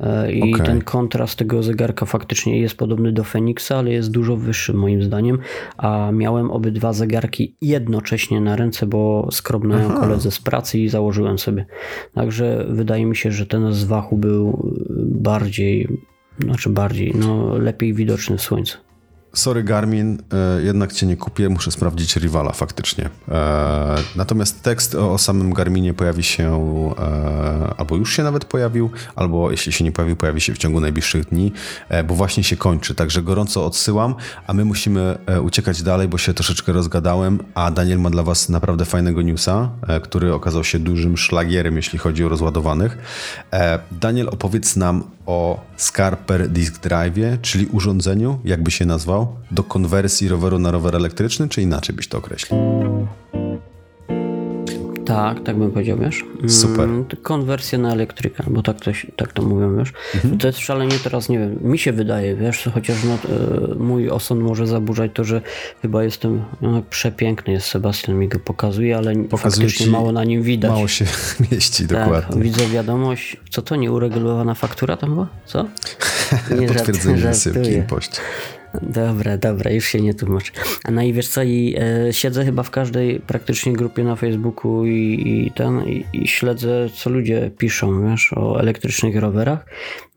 E, 0.04 0.32
I 0.32 0.54
okay. 0.54 0.66
ten 0.66 0.82
kontrast 0.82 1.36
tego 1.36 1.64
zegarka 1.64 2.06
faktycznie 2.06 2.60
jest 2.60 2.78
podobny 2.78 3.12
do 3.12 3.24
Feniksa, 3.24 3.78
ale 3.78 3.92
jest 3.92 4.12
dużo 4.12 4.38
wyższy 4.38 4.74
moim 4.74 5.04
zdaniem. 5.04 5.40
A 5.78 6.12
miałem 6.14 6.52
obydwa 6.52 6.94
zegarki 6.94 7.56
jednocześnie 7.62 8.42
na 8.42 8.56
ręce, 8.56 8.86
bo 8.86 9.28
skrobnąłem 9.32 9.92
Aha. 9.92 10.00
koledze 10.00 10.32
z 10.32 10.40
pracy 10.40 10.80
i 10.80 10.90
założyłem 10.90 11.40
sobie. 11.40 11.66
Także 12.14 12.66
wydaje 12.70 13.06
mi 13.06 13.16
się, 13.16 13.32
że 13.32 13.46
ten 13.46 13.74
z 13.74 13.84
Wachu 13.84 14.18
był 14.18 14.74
bardziej, 15.06 15.88
znaczy 16.40 16.70
bardziej, 16.70 17.14
no 17.20 17.58
lepiej 17.58 17.94
widoczny 17.94 18.38
w 18.38 18.42
słońcu. 18.42 18.78
Sorry 19.36 19.64
Garmin, 19.64 20.18
e, 20.58 20.62
jednak 20.62 20.94
cię 20.94 21.06
nie 21.06 21.18
kupię, 21.18 21.50
muszę 21.50 21.72
sprawdzić 21.72 22.16
Rivala 22.16 22.52
faktycznie. 22.52 23.10
E, 23.32 23.96
natomiast 24.16 24.64
tekst 24.64 24.96
o 24.96 25.18
samym 25.18 25.54
Garminie 25.54 25.94
pojawi 25.94 26.24
się, 26.24 26.44
e, 27.00 27.74
albo 27.78 27.96
już 27.96 28.16
się 28.16 28.24
nawet 28.24 28.46
pojawił, 28.46 28.90
albo 29.16 29.52
jeśli 29.52 29.72
się 29.72 29.84
nie 29.84 29.92
pojawił, 29.92 30.16
pojawi 30.16 30.42
się 30.42 30.54
w 30.54 30.58
ciągu 30.58 30.80
najbliższych 30.80 31.26
dni, 31.26 31.52
bo 32.08 32.16
właśnie 32.16 32.44
się 32.44 32.58
kończy. 32.58 32.96
Także 32.96 33.22
gorąco 33.22 33.66
odsyłam, 33.66 34.16
a 34.48 34.54
my 34.54 34.66
musimy 34.66 35.18
uciekać 35.44 35.84
dalej, 35.84 36.08
bo 36.08 36.18
się 36.18 36.34
troszeczkę 36.34 36.72
rozgadałem, 36.72 37.40
a 37.54 37.72
Daniel 37.72 38.00
ma 38.00 38.10
dla 38.10 38.24
was 38.24 38.50
naprawdę 38.50 38.86
fajnego 38.86 39.22
newsa, 39.22 39.70
który 40.04 40.34
okazał 40.34 40.64
się 40.64 40.80
dużym 40.80 41.18
szlagierem, 41.18 41.76
jeśli 41.76 42.00
chodzi 42.00 42.26
o 42.26 42.30
rozładowanych. 42.30 42.98
Daniel, 43.92 44.30
opowiedz 44.30 44.76
nam 44.76 45.04
o 45.26 45.62
Scarper 45.78 46.50
Disk 46.50 46.84
Drive, 46.84 47.42
czyli 47.42 47.66
urządzeniu, 47.66 48.40
jakby 48.46 48.72
się 48.72 48.86
nazwał, 48.86 49.36
do 49.52 49.64
konwersji 49.64 50.28
roweru 50.28 50.60
na 50.60 50.72
rower 50.72 50.96
elektryczny, 50.96 51.50
czy 51.50 51.62
inaczej 51.62 51.96
byś 51.96 52.08
to 52.08 52.18
określił? 52.18 52.60
Tak, 55.06 55.44
tak 55.44 55.58
bym 55.58 55.72
powiedział, 55.72 55.98
wiesz. 55.98 56.26
Super. 56.48 56.86
Mm, 56.86 57.06
konwersja 57.22 57.80
na 57.80 57.92
elektrykę, 57.92 58.44
bo 58.48 58.62
tak 58.62 58.82
to, 58.82 58.92
tak 59.16 59.34
to 59.34 59.42
mówią, 59.42 59.78
wiesz. 59.78 59.94
Mhm. 60.16 60.38
To 60.38 60.48
jest 60.48 60.60
szalenie 60.60 60.96
teraz, 61.04 61.30
nie 61.30 61.40
wiem, 61.40 61.60
mi 61.62 61.80
się 61.80 61.94
wydaje, 61.94 62.36
wiesz, 62.36 62.70
chociaż 62.74 62.98
no, 63.04 63.14
e, 63.14 63.76
mój 63.76 64.10
osąd 64.10 64.42
może 64.42 64.68
zaburzać 64.68 65.12
to, 65.14 65.24
że 65.24 65.42
chyba 65.82 66.04
jestem 66.04 66.44
no, 66.62 66.82
przepiękny, 66.90 67.54
jest 67.54 67.68
Sebastian 67.68 68.18
mi 68.18 68.28
go 68.28 68.40
pokazuje, 68.40 68.98
ale 68.98 69.14
faktycznie 69.38 69.88
mało 69.88 70.12
na 70.12 70.24
nim 70.24 70.44
widać. 70.44 70.72
Mało 70.72 70.88
się 70.88 71.06
mieści, 71.52 71.88
tak, 71.88 72.00
dokładnie. 72.00 72.42
Widzę 72.42 72.68
wiadomość, 72.68 73.38
co 73.50 73.62
to, 73.62 73.76
nieuregulowana 73.76 74.54
faktura 74.54 74.98
tam 74.98 75.14
była? 75.14 75.28
Co? 75.46 75.66
Nie 76.60 76.68
Potwierdzenie 76.68 77.22
wysyłki 77.22 77.72
impoście. 77.72 78.22
Dobra, 78.82 79.38
dobra, 79.38 79.72
już 79.72 79.86
się 79.86 80.02
nie 80.02 80.14
tłumacz. 80.14 80.52
No 80.92 81.02
i 81.02 81.14
wiesz 81.14 81.28
co, 81.28 81.44
i, 81.44 81.76
e, 81.78 82.14
siedzę 82.14 82.46
chyba 82.46 82.64
w 82.64 82.72
każdej 82.72 83.20
praktycznie 83.20 83.74
grupie 83.74 84.04
na 84.04 84.16
Facebooku 84.16 84.86
i, 84.86 85.24
i 85.26 85.52
ten, 85.56 85.84
i, 85.88 86.06
i, 86.14 86.28
śledzę, 86.28 86.90
co 86.96 87.10
ludzie 87.10 87.52
piszą, 87.58 88.10
wiesz, 88.10 88.34
o 88.34 88.60
elektrycznych 88.60 89.16
rowerach. 89.16 89.66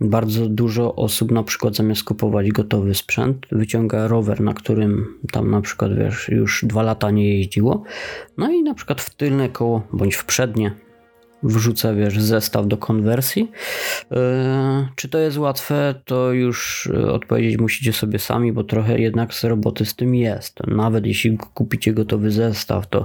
Bardzo 0.00 0.48
dużo 0.48 0.94
osób 0.94 1.30
na 1.30 1.42
przykład 1.42 1.76
zamiast 1.76 2.04
kupować 2.04 2.48
gotowy 2.48 2.94
sprzęt, 2.94 3.46
wyciąga 3.52 4.08
rower, 4.08 4.40
na 4.40 4.54
którym 4.54 5.06
tam 5.32 5.50
na 5.50 5.60
przykład, 5.60 5.98
wiesz, 5.98 6.28
już 6.28 6.64
dwa 6.64 6.82
lata 6.82 7.10
nie 7.10 7.38
jeździło. 7.38 7.82
No 8.38 8.52
i 8.52 8.62
na 8.62 8.74
przykład 8.74 9.00
w 9.00 9.14
tylne 9.14 9.48
koło, 9.48 9.86
bądź 9.92 10.14
w 10.14 10.24
przednie, 10.24 10.85
wrzucę, 11.46 11.94
wiesz, 11.94 12.20
zestaw 12.20 12.66
do 12.66 12.76
konwersji. 12.76 13.50
Yy, 14.10 14.16
czy 14.96 15.08
to 15.08 15.18
jest 15.18 15.38
łatwe, 15.38 15.94
to 16.04 16.32
już 16.32 16.90
e, 16.94 17.12
odpowiedzieć 17.12 17.58
musicie 17.58 17.92
sobie 17.92 18.18
sami, 18.18 18.52
bo 18.52 18.64
trochę 18.64 19.00
jednak 19.00 19.34
z 19.34 19.44
roboty 19.44 19.84
z 19.84 19.94
tym 19.94 20.14
jest. 20.14 20.66
Nawet 20.66 21.06
jeśli 21.06 21.38
kupicie 21.38 21.92
gotowy 21.92 22.30
zestaw, 22.30 22.86
to, 22.86 23.04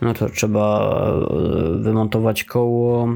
no 0.00 0.14
to 0.14 0.28
trzeba 0.28 0.90
e, 1.30 1.82
wymontować 1.82 2.44
koło. 2.44 3.08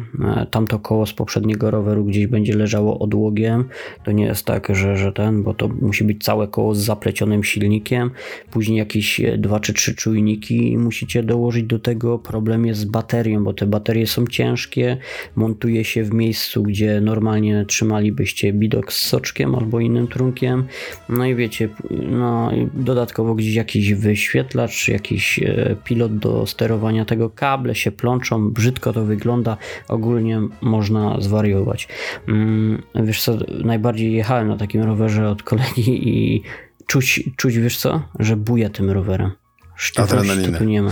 Tamto 0.51 0.79
koło 0.79 1.07
z 1.07 1.13
poprzedniego 1.13 1.71
roweru 1.71 2.05
gdzieś 2.05 2.27
będzie 2.27 2.57
leżało 2.57 2.99
odłogiem. 2.99 3.65
To 4.05 4.13
nie 4.13 4.25
jest 4.25 4.47
tak, 4.47 4.69
że, 4.75 4.97
że 4.97 5.13
ten, 5.13 5.43
bo 5.43 5.55
to 5.55 5.69
musi 5.69 6.05
być 6.05 6.25
całe 6.25 6.49
koło 6.49 6.75
z 6.75 6.79
zaplecionym 6.79 7.45
silnikiem. 7.45 8.11
Później 8.51 8.79
jakieś 8.79 9.21
dwa 9.39 9.61
czy 9.61 9.75
trzy 9.75 9.95
czujniki 9.95 10.79
musicie 10.79 11.23
dołożyć 11.23 11.65
do 11.65 11.79
tego. 11.79 12.19
Problem 12.19 12.67
jest 12.67 12.81
z 12.81 12.85
baterią, 12.85 13.45
bo 13.45 13.53
te 13.53 13.67
baterie 13.67 14.07
są 14.07 14.27
ciężkie 14.27 14.64
ciężkie, 14.65 14.97
montuje 15.37 15.85
się 15.85 16.05
w 16.05 16.15
miejscu, 16.15 16.63
gdzie 16.63 17.01
normalnie 17.01 17.65
trzymalibyście 17.69 18.53
bidok 18.53 18.93
z 18.93 19.07
soczkiem 19.07 19.55
albo 19.55 19.81
innym 19.81 20.09
trunkiem. 20.09 20.67
No 21.09 21.27
i 21.27 21.35
wiecie, 21.35 21.69
no 21.91 22.51
dodatkowo 22.75 23.35
gdzieś 23.35 23.55
jakiś 23.55 23.95
wyświetlacz, 23.95 24.89
jakiś 24.89 25.39
e, 25.39 25.77
pilot 25.85 26.19
do 26.19 26.47
sterowania 26.47 27.05
tego, 27.05 27.31
kable 27.31 27.75
się 27.75 27.93
plączą, 27.93 28.51
brzydko 28.51 28.93
to 28.93 29.05
wygląda, 29.05 29.57
ogólnie 29.89 30.41
można 30.61 31.21
zwariować. 31.21 31.89
Mm, 32.29 32.83
wiesz 32.95 33.23
co, 33.23 33.39
najbardziej 33.65 34.13
jechałem 34.13 34.49
na 34.49 34.57
takim 34.57 34.83
rowerze 34.83 35.29
od 35.29 35.43
kolegi 35.43 36.09
i 36.09 36.43
czuć, 36.87 37.31
czuć 37.37 37.59
wiesz 37.59 37.79
co, 37.79 38.03
że 38.19 38.37
buja 38.37 38.71
tym 38.71 38.91
rowerem. 38.91 39.44
Tu 40.59 40.65
nie 40.65 40.83
ma. 40.83 40.91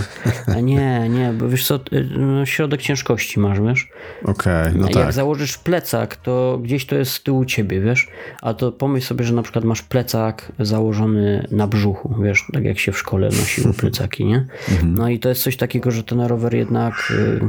A 0.55 0.59
nie, 0.59 1.09
nie, 1.09 1.33
bo 1.33 1.49
wiesz 1.49 1.67
co, 1.67 1.75
y, 1.75 2.09
no, 2.17 2.45
środek 2.45 2.81
ciężkości 2.81 3.39
masz, 3.39 3.59
wiesz? 3.61 3.89
Okej, 4.23 4.61
okay, 4.61 4.73
no 4.73 4.85
Jak 4.85 4.93
tak. 4.93 5.03
Jak 5.03 5.13
założysz 5.13 5.57
plecak, 5.57 6.15
to 6.15 6.59
gdzieś 6.63 6.85
to 6.85 6.95
jest 6.95 7.11
z 7.11 7.23
tyłu 7.23 7.45
ciebie, 7.45 7.81
wiesz? 7.81 8.07
A 8.41 8.53
to 8.53 8.71
pomyśl 8.71 9.07
sobie, 9.07 9.25
że 9.25 9.33
na 9.33 9.43
przykład 9.43 9.65
masz 9.65 9.81
plecak 9.81 10.51
założony 10.59 11.47
na 11.51 11.67
brzuchu, 11.67 12.15
wiesz? 12.23 12.45
Tak 12.53 12.63
jak 12.63 12.79
się 12.79 12.91
w 12.91 12.97
szkole 12.97 13.29
nosiły 13.29 13.73
plecaki, 13.73 14.25
nie? 14.25 14.45
Mhm. 14.71 14.93
No 14.95 15.09
i 15.09 15.19
to 15.19 15.29
jest 15.29 15.43
coś 15.43 15.57
takiego, 15.57 15.91
że 15.91 16.03
ten 16.03 16.21
rower 16.21 16.53
jednak 16.53 16.93
y, 17.11 17.39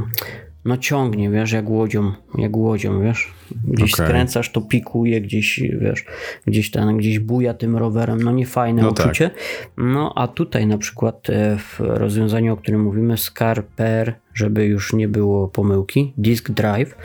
no 0.65 0.77
ciągnie, 0.77 1.29
wiesz, 1.29 1.51
jak 1.51 1.69
łodzią, 1.69 2.11
jak 2.37 2.57
łodzią, 2.57 3.01
wiesz. 3.01 3.33
Gdzieś 3.67 3.93
okay. 3.93 4.07
skręcasz, 4.07 4.51
to 4.51 4.61
pikuje, 4.61 5.21
gdzieś, 5.21 5.61
wiesz, 5.79 6.05
gdzieś 6.47 6.71
ten, 6.71 6.97
gdzieś 6.97 7.19
buja 7.19 7.53
tym 7.53 7.77
rowerem, 7.77 8.21
no 8.21 8.31
nie 8.31 8.45
fajne 8.45 8.81
no 8.81 8.89
uczucie. 8.89 9.29
Tak. 9.29 9.39
No 9.77 10.13
a 10.15 10.27
tutaj 10.27 10.67
na 10.67 10.77
przykład 10.77 11.29
e, 11.29 11.57
w 11.57 11.79
rozwiązaniu, 11.79 12.53
o 12.53 12.57
którym 12.57 12.81
mówimy, 12.81 13.17
Scarper, 13.17 14.13
żeby 14.33 14.65
już 14.65 14.93
nie 14.93 15.07
było 15.07 15.47
pomyłki, 15.47 16.13
Disk 16.17 16.51
Drive, 16.51 16.95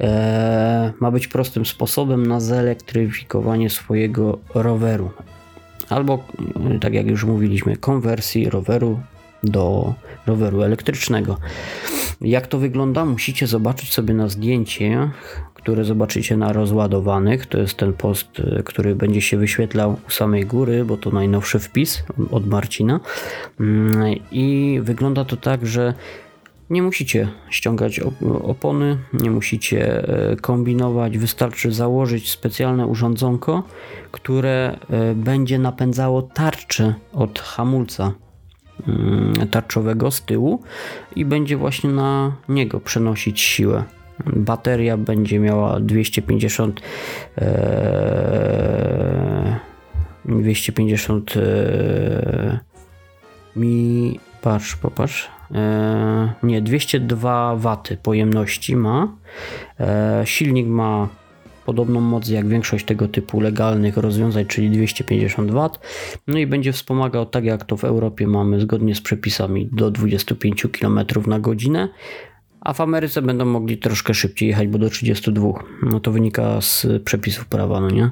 e, 0.00 0.92
ma 1.00 1.10
być 1.10 1.28
prostym 1.28 1.66
sposobem 1.66 2.26
na 2.26 2.40
zelektryfikowanie 2.40 3.70
swojego 3.70 4.38
roweru. 4.54 5.10
Albo, 5.88 6.24
tak 6.80 6.94
jak 6.94 7.06
już 7.06 7.24
mówiliśmy, 7.24 7.76
konwersji 7.76 8.50
roweru 8.50 9.00
do 9.42 9.94
roweru 10.26 10.62
elektrycznego. 10.62 11.36
Jak 12.20 12.46
to 12.46 12.58
wygląda, 12.58 13.04
musicie 13.04 13.46
zobaczyć 13.46 13.92
sobie 13.92 14.14
na 14.14 14.28
zdjęcie, 14.28 15.10
które 15.54 15.84
zobaczycie 15.84 16.36
na 16.36 16.52
rozładowanych. 16.52 17.46
To 17.46 17.58
jest 17.58 17.76
ten 17.76 17.92
post, 17.92 18.40
y, 18.40 18.62
który 18.64 18.94
będzie 18.94 19.20
się 19.20 19.36
wyświetlał 19.36 19.96
u 20.08 20.10
samej 20.10 20.46
góry, 20.46 20.84
bo 20.84 20.96
to 20.96 21.10
najnowszy 21.10 21.58
wpis 21.58 22.04
od 22.30 22.46
Marcina. 22.46 23.00
Mm, 23.60 24.14
I 24.32 24.78
wygląda 24.82 25.24
to 25.24 25.36
tak, 25.36 25.66
że 25.66 25.94
nie 26.70 26.82
musicie 26.82 27.28
ściągać 27.50 28.00
opony, 28.42 28.98
nie 29.12 29.30
musicie 29.30 30.08
e, 30.08 30.36
kombinować, 30.36 31.18
wystarczy 31.18 31.72
założyć 31.72 32.30
specjalne 32.30 32.86
urządzonko, 32.86 33.62
które 34.12 34.78
e, 34.90 35.14
będzie 35.14 35.58
napędzało 35.58 36.22
tarczę 36.22 36.94
od 37.12 37.38
hamulca 37.38 38.12
tarczowego 39.50 40.10
z 40.10 40.22
tyłu 40.22 40.62
i 41.16 41.24
będzie 41.24 41.56
właśnie 41.56 41.90
na 41.90 42.32
niego 42.48 42.80
przenosić 42.80 43.40
siłę. 43.40 43.84
Bateria 44.26 44.96
będzie 44.96 45.38
miała 45.38 45.80
250 45.80 46.80
e, 47.38 48.54
250 50.24 51.36
e, 51.36 52.58
mi 53.56 54.20
patrz, 54.42 54.76
popatrz 54.76 55.30
e, 55.54 56.32
nie, 56.42 56.62
202 56.62 57.56
W 57.56 57.96
pojemności 58.02 58.76
ma 58.76 59.08
e, 59.80 60.22
silnik 60.24 60.66
ma 60.66 61.08
podobną 61.66 62.00
moc 62.00 62.28
jak 62.28 62.48
większość 62.48 62.84
tego 62.84 63.08
typu 63.08 63.40
legalnych 63.40 63.96
rozwiązań, 63.96 64.46
czyli 64.46 64.70
250 64.70 65.50
W. 65.50 65.70
No 66.26 66.38
i 66.38 66.46
będzie 66.46 66.72
wspomagał 66.72 67.26
tak 67.26 67.44
jak 67.44 67.64
to 67.64 67.76
w 67.76 67.84
Europie 67.84 68.26
mamy 68.26 68.60
zgodnie 68.60 68.94
z 68.94 69.00
przepisami 69.00 69.68
do 69.72 69.90
25 69.90 70.66
km 70.80 71.00
na 71.26 71.40
godzinę. 71.40 71.88
A 72.64 72.72
w 72.72 72.80
Ameryce 72.80 73.22
będą 73.22 73.44
mogli 73.44 73.78
troszkę 73.78 74.14
szybciej 74.14 74.48
jechać, 74.48 74.68
bo 74.68 74.78
do 74.78 74.90
32. 74.90 75.64
No 75.82 76.00
to 76.00 76.12
wynika 76.12 76.60
z 76.60 76.86
przepisów 77.04 77.46
prawa, 77.46 77.80
no 77.80 77.90
nie? 77.90 78.10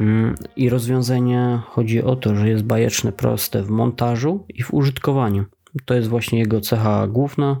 Mm, 0.00 0.34
I 0.56 0.68
rozwiązanie 0.68 1.60
chodzi 1.66 2.02
o 2.02 2.16
to, 2.16 2.34
że 2.34 2.48
jest 2.48 2.64
bajeczne, 2.64 3.12
proste 3.12 3.62
w 3.62 3.70
montażu 3.70 4.44
i 4.48 4.62
w 4.62 4.74
użytkowaniu 4.74 5.44
To 5.84 5.94
jest 5.94 6.08
właśnie 6.08 6.38
jego 6.38 6.60
cecha 6.60 7.06
główna. 7.06 7.60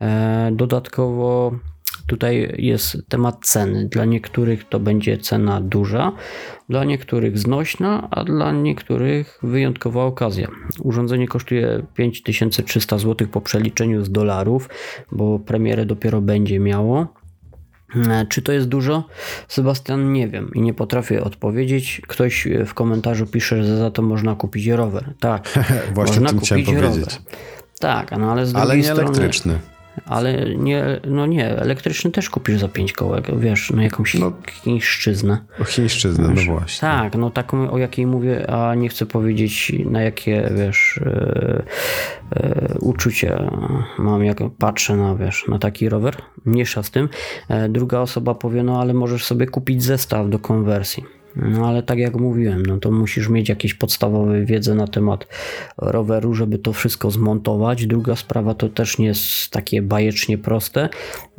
E, 0.00 0.50
dodatkowo 0.52 1.52
tutaj 2.06 2.54
jest 2.58 2.96
temat 3.08 3.36
ceny. 3.46 3.88
Dla 3.88 4.04
niektórych 4.04 4.68
to 4.68 4.80
będzie 4.80 5.18
cena 5.18 5.60
duża, 5.60 6.12
dla 6.68 6.84
niektórych 6.84 7.38
znośna, 7.38 8.08
a 8.10 8.24
dla 8.24 8.52
niektórych 8.52 9.38
wyjątkowa 9.42 10.04
okazja. 10.04 10.48
Urządzenie 10.80 11.28
kosztuje 11.28 11.86
5300 11.94 12.98
zł 12.98 13.28
po 13.28 13.40
przeliczeniu 13.40 14.04
z 14.04 14.10
dolarów, 14.10 14.68
bo 15.12 15.38
premierę 15.38 15.86
dopiero 15.86 16.20
będzie 16.20 16.60
miało. 16.60 17.06
E, 18.10 18.26
Czy 18.28 18.42
to 18.42 18.52
jest 18.52 18.68
dużo? 18.68 19.04
Sebastian, 19.48 20.12
nie 20.12 20.28
wiem 20.28 20.50
i 20.54 20.60
nie 20.60 20.74
potrafię 20.74 21.24
odpowiedzieć. 21.24 22.02
Ktoś 22.08 22.48
w 22.66 22.74
komentarzu 22.74 23.26
pisze, 23.26 23.64
że 23.64 23.76
za 23.76 23.90
to 23.90 24.02
można 24.02 24.34
kupić 24.34 24.66
rower. 24.66 25.14
Tak, 25.20 25.48
Właśnie 25.94 26.20
można 26.20 26.40
kupić 26.40 26.66
powiedzieć. 26.66 26.82
rower. 26.82 27.08
Tak, 27.80 28.10
no 28.18 28.32
ale 28.32 28.46
z 28.46 28.52
drugiej 28.52 28.70
Ale 28.70 28.76
nie 28.76 28.84
strony... 28.84 29.02
elektryczny. 29.02 29.58
Ale 30.06 30.54
nie, 30.56 31.00
no 31.06 31.26
nie, 31.26 31.48
elektryczny 31.58 32.10
też 32.10 32.30
kupisz 32.30 32.58
za 32.60 32.68
5 32.68 32.92
kołek, 32.92 33.38
wiesz, 33.38 33.72
no 33.76 33.82
jakąś 33.82 34.14
No. 34.14 34.32
chińszczyznę. 34.52 35.38
O 35.60 35.64
chińszczyznę, 35.64 36.28
no 36.34 36.42
właśnie. 36.52 36.80
Tak, 36.80 37.14
no 37.16 37.30
taką 37.30 37.70
o 37.70 37.78
jakiej 37.78 38.06
mówię, 38.06 38.50
a 38.50 38.74
nie 38.74 38.88
chcę 38.88 39.06
powiedzieć 39.06 39.72
na 39.84 40.02
jakie, 40.02 40.50
wiesz, 40.56 41.00
e, 41.06 41.62
e, 42.36 42.74
uczucie 42.80 43.48
mam, 43.98 44.24
jak 44.24 44.38
patrzę 44.58 44.96
na, 44.96 45.14
wiesz, 45.16 45.44
na 45.48 45.58
taki 45.58 45.88
rower. 45.88 46.16
Mniejsza 46.44 46.82
z 46.82 46.90
tym. 46.90 47.08
E, 47.48 47.68
druga 47.68 47.98
osoba 48.00 48.34
powie, 48.34 48.62
no 48.62 48.80
ale 48.80 48.94
możesz 48.94 49.24
sobie 49.24 49.46
kupić 49.46 49.82
zestaw 49.82 50.28
do 50.30 50.38
konwersji. 50.38 51.04
No 51.36 51.68
ale 51.68 51.82
tak 51.82 51.98
jak 51.98 52.14
mówiłem, 52.16 52.66
no 52.66 52.78
to 52.78 52.90
musisz 52.90 53.28
mieć 53.28 53.48
jakieś 53.48 53.74
podstawowe 53.74 54.44
wiedzę 54.44 54.74
na 54.74 54.86
temat 54.86 55.26
roweru, 55.78 56.34
żeby 56.34 56.58
to 56.58 56.72
wszystko 56.72 57.10
zmontować. 57.10 57.86
Druga 57.86 58.16
sprawa 58.16 58.54
to 58.54 58.68
też 58.68 58.98
nie 58.98 59.06
jest 59.06 59.50
takie 59.50 59.82
bajecznie 59.82 60.38
proste, 60.38 60.88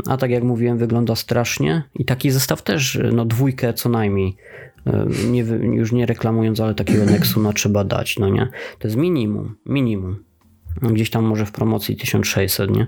a 0.08 0.18
tak 0.18 0.32
jak 0.32 0.44
mówiłem, 0.44 0.78
wygląda 0.78 1.16
strasznie 1.16 1.84
i 1.96 2.06
taki 2.06 2.32
zestaw 2.32 2.62
też, 2.62 3.00
no 3.14 3.26
dwójkę 3.26 3.74
co 3.74 3.90
najmniej. 3.90 4.36
E, 4.88 5.06
Nie, 5.28 5.42
już 5.74 5.92
nie 5.92 6.06
reklamując, 6.06 6.60
ale 6.60 6.76
takiego 6.76 7.06
Nexuna 7.12 7.54
trzeba 7.54 7.84
dać, 7.84 8.20
no 8.20 8.30
nie? 8.30 8.48
To 8.80 8.88
jest 8.88 8.98
minimum, 8.98 9.56
minimum. 9.66 10.24
Gdzieś 10.82 11.10
tam 11.10 11.26
może 11.26 11.46
w 11.46 11.52
promocji 11.52 11.96
1600, 11.96 12.72
nie? 12.72 12.88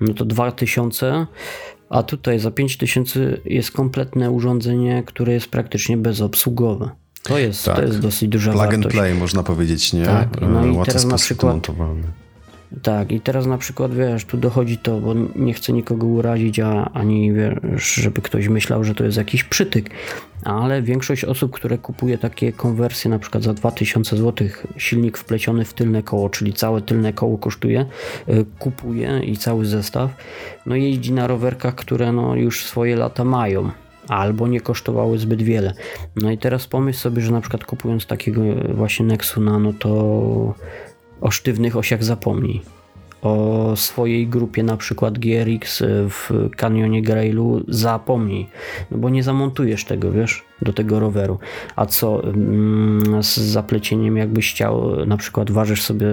No 0.00 0.14
to 0.14 0.24
2000, 0.24 1.26
a 1.90 2.02
tutaj 2.02 2.38
za 2.38 2.50
5000 2.50 3.36
jest 3.44 3.70
kompletne 3.70 4.30
urządzenie, 4.30 5.02
które 5.06 5.32
jest 5.32 5.48
praktycznie 5.48 5.96
bezobsługowe. 5.96 6.90
To 7.22 7.38
jest, 7.38 7.64
Tak. 7.64 7.76
to 7.76 7.82
jest 7.82 8.00
dosyć 8.00 8.28
duża 8.28 8.52
Plug 8.52 8.64
and 8.64 8.72
wartość. 8.74 8.94
play 8.96 9.14
można 9.14 9.42
powiedzieć, 9.42 9.92
nie? 9.92 10.04
Tak, 10.04 10.40
no 10.40 10.64
E, 10.64 10.68
i 10.68 10.70
Łatwy 10.70 10.92
teraz 10.92 11.04
na 11.06 11.16
przykład- 11.16 11.52
montowany. 11.52 12.02
Tak, 12.82 13.12
i 13.12 13.20
teraz 13.20 13.46
na 13.46 13.58
przykład 13.58 13.94
wiesz, 13.94 14.24
tu 14.24 14.36
dochodzi 14.36 14.78
to, 14.78 15.00
bo 15.00 15.14
nie 15.36 15.54
chcę 15.54 15.72
nikogo 15.72 16.06
urazić, 16.06 16.60
a 16.60 16.90
ani 16.94 17.32
wiesz, 17.32 17.94
żeby 17.94 18.22
ktoś 18.22 18.48
myślał, 18.48 18.84
że 18.84 18.94
to 18.94 19.04
jest 19.04 19.16
jakiś 19.16 19.44
przytyk, 19.44 19.90
ale 20.42 20.82
większość 20.82 21.24
osób, 21.24 21.52
które 21.52 21.78
kupuje 21.78 22.18
takie 22.18 22.52
konwersje, 22.52 23.10
na 23.10 23.18
przykład 23.18 23.42
za 23.42 23.54
2000 23.54 24.16
zł, 24.16 24.48
silnik 24.76 25.18
wpleciony 25.18 25.64
w 25.64 25.74
tylne 25.74 26.02
koło, 26.02 26.30
czyli 26.30 26.52
całe 26.52 26.82
tylne 26.82 27.12
koło 27.12 27.38
kosztuje, 27.38 27.86
y, 28.28 28.44
kupuje 28.58 29.20
i 29.24 29.36
cały 29.36 29.66
zestaw, 29.66 30.10
no 30.66 30.76
jeździ 30.76 31.12
na 31.12 31.26
rowerkach, 31.26 31.74
które 31.74 32.12
no 32.12 32.36
już 32.36 32.64
swoje 32.64 32.96
lata 32.96 33.24
mają 33.24 33.70
albo 34.08 34.48
nie 34.48 34.60
kosztowały 34.60 35.18
zbyt 35.18 35.42
wiele. 35.42 35.72
No 36.16 36.30
i 36.30 36.38
teraz 36.38 36.66
pomyśl 36.66 36.98
sobie, 36.98 37.22
że 37.22 37.32
na 37.32 37.40
przykład 37.40 37.64
kupując 37.64 38.06
takiego 38.06 38.40
właśnie 38.74 39.06
Nexuna, 39.06 39.58
no 39.58 39.72
to 39.78 40.54
o 41.20 41.30
sztywnych 41.30 41.76
osiach 41.76 42.04
zapomnij. 42.04 42.62
O 43.22 43.72
swojej 43.76 44.26
grupie, 44.26 44.62
na 44.62 44.76
przykład 44.76 45.18
GRX 45.18 45.82
w 45.86 46.50
kanionie 46.56 47.02
Grailu, 47.02 47.64
zapomnij. 47.68 48.46
No 48.90 48.98
bo 48.98 49.10
nie 49.10 49.22
zamontujesz 49.22 49.84
tego, 49.84 50.12
wiesz, 50.12 50.44
do 50.62 50.72
tego 50.72 51.00
roweru. 51.00 51.38
A 51.76 51.86
co 51.86 52.24
mm, 52.24 53.22
z 53.22 53.38
zaplecieniem, 53.38 54.16
jakbyś 54.16 54.50
chciał, 54.50 55.06
na 55.06 55.16
przykład 55.16 55.50
ważysz 55.50 55.82
sobie 55.82 56.06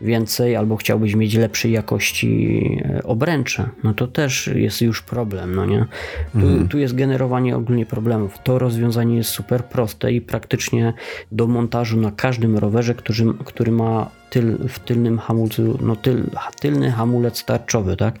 więcej, 0.00 0.56
albo 0.56 0.76
chciałbyś 0.76 1.14
mieć 1.14 1.34
lepszej 1.34 1.72
jakości 1.72 2.60
e, 2.84 3.02
obręcze, 3.02 3.68
no 3.84 3.94
to 3.94 4.06
też 4.06 4.46
jest 4.46 4.82
już 4.82 5.02
problem, 5.02 5.54
no 5.54 5.66
nie? 5.66 5.86
Tu, 6.32 6.68
tu 6.68 6.78
jest 6.78 6.94
generowanie 6.94 7.56
ogólnie 7.56 7.86
problemów. 7.86 8.38
To 8.44 8.58
rozwiązanie 8.58 9.16
jest 9.16 9.30
super 9.30 9.64
proste 9.64 10.12
i 10.12 10.20
praktycznie 10.20 10.92
do 11.32 11.46
montażu 11.46 12.00
na 12.00 12.10
każdym 12.10 12.58
rowerze, 12.58 12.94
który, 12.94 13.24
który 13.44 13.72
ma 13.72 14.10
tyl, 14.30 14.68
w 14.68 14.78
tylnym 14.78 15.18
hamulcu, 15.18 15.78
no 15.82 15.96
tyl, 15.96 16.30
tylny 16.60 16.90
hamulec 16.90 17.44
tarczowy, 17.44 17.96
tak? 17.96 18.18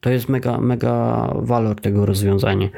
To 0.00 0.10
jest 0.10 0.28
mega, 0.28 0.58
mega 0.58 1.28
walor 1.34 1.80
tego 1.80 2.06
rozwiązania. 2.06 2.68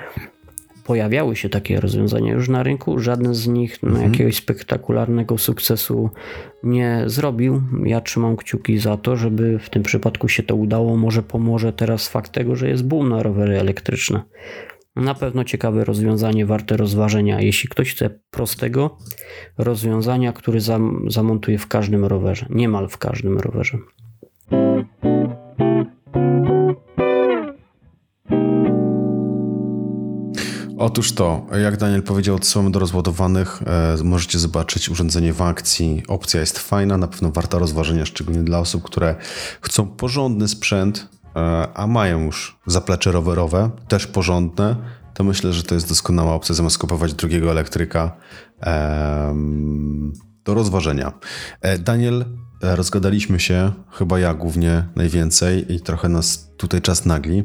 Pojawiały 0.84 1.36
się 1.36 1.48
takie 1.48 1.80
rozwiązania 1.80 2.32
już 2.32 2.48
na 2.48 2.62
rynku, 2.62 2.98
żaden 2.98 3.34
z 3.34 3.46
nich 3.46 3.82
no, 3.82 4.02
jakiegoś 4.02 4.36
spektakularnego 4.36 5.38
sukcesu 5.38 6.10
nie 6.62 7.02
zrobił. 7.06 7.62
Ja 7.84 8.00
trzymam 8.00 8.36
kciuki 8.36 8.78
za 8.78 8.96
to, 8.96 9.16
żeby 9.16 9.58
w 9.58 9.70
tym 9.70 9.82
przypadku 9.82 10.28
się 10.28 10.42
to 10.42 10.56
udało. 10.56 10.96
Może 10.96 11.22
pomoże 11.22 11.72
teraz 11.72 12.08
fakt 12.08 12.32
tego, 12.32 12.56
że 12.56 12.68
jest 12.68 12.84
boom 12.86 13.08
na 13.08 13.22
rowery 13.22 13.60
elektryczne. 13.60 14.22
Na 14.96 15.14
pewno 15.14 15.44
ciekawe 15.44 15.84
rozwiązanie, 15.84 16.46
warte 16.46 16.76
rozważenia. 16.76 17.40
Jeśli 17.40 17.68
ktoś 17.68 17.90
chce 17.94 18.10
prostego 18.30 18.98
rozwiązania, 19.58 20.32
który 20.32 20.60
zam, 20.60 21.04
zamontuje 21.08 21.58
w 21.58 21.66
każdym 21.66 22.04
rowerze, 22.04 22.46
niemal 22.50 22.88
w 22.88 22.98
każdym 22.98 23.38
rowerze. 23.38 23.78
Otóż 30.84 31.12
to, 31.12 31.46
jak 31.62 31.76
Daniel 31.76 32.02
powiedział, 32.02 32.36
odsyłamy 32.36 32.70
do 32.70 32.78
rozładowanych. 32.78 33.62
E, 34.00 34.04
możecie 34.04 34.38
zobaczyć 34.38 34.88
urządzenie 34.88 35.32
w 35.32 35.42
akcji. 35.42 36.02
Opcja 36.08 36.40
jest 36.40 36.58
fajna, 36.58 36.96
na 36.96 37.08
pewno 37.08 37.30
warta 37.30 37.58
rozważenia, 37.58 38.06
szczególnie 38.06 38.42
dla 38.42 38.58
osób, 38.58 38.82
które 38.82 39.14
chcą 39.60 39.86
porządny 39.86 40.48
sprzęt, 40.48 41.08
e, 41.36 41.68
a 41.74 41.86
mają 41.86 42.24
już 42.24 42.58
zaplecze 42.66 43.12
rowerowe, 43.12 43.70
też 43.88 44.06
porządne. 44.06 44.76
To 45.14 45.24
myślę, 45.24 45.52
że 45.52 45.62
to 45.62 45.74
jest 45.74 45.88
doskonała 45.88 46.34
opcja, 46.34 46.54
zamiast 46.54 46.78
kupować 46.78 47.14
drugiego 47.14 47.50
elektryka. 47.50 48.16
do 50.44 50.54
rozważenia. 50.54 51.12
E, 51.60 51.78
Daniel, 51.78 52.24
rozgadaliśmy 52.64 53.40
się, 53.40 53.72
chyba 53.90 54.18
ja 54.18 54.34
głównie 54.34 54.84
najwięcej 54.96 55.72
i 55.72 55.80
trochę 55.80 56.08
nas 56.08 56.48
tutaj 56.56 56.82
czas 56.82 57.06
nagli, 57.06 57.44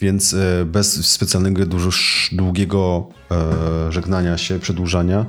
więc 0.00 0.34
e, 0.34 0.64
bez 0.64 1.06
specjalnego 1.06 1.66
dużo, 1.66 1.90
długiego 2.32 3.08
e, 3.30 3.92
żegnania 3.92 4.38
się, 4.38 4.58
przedłużania, 4.58 5.26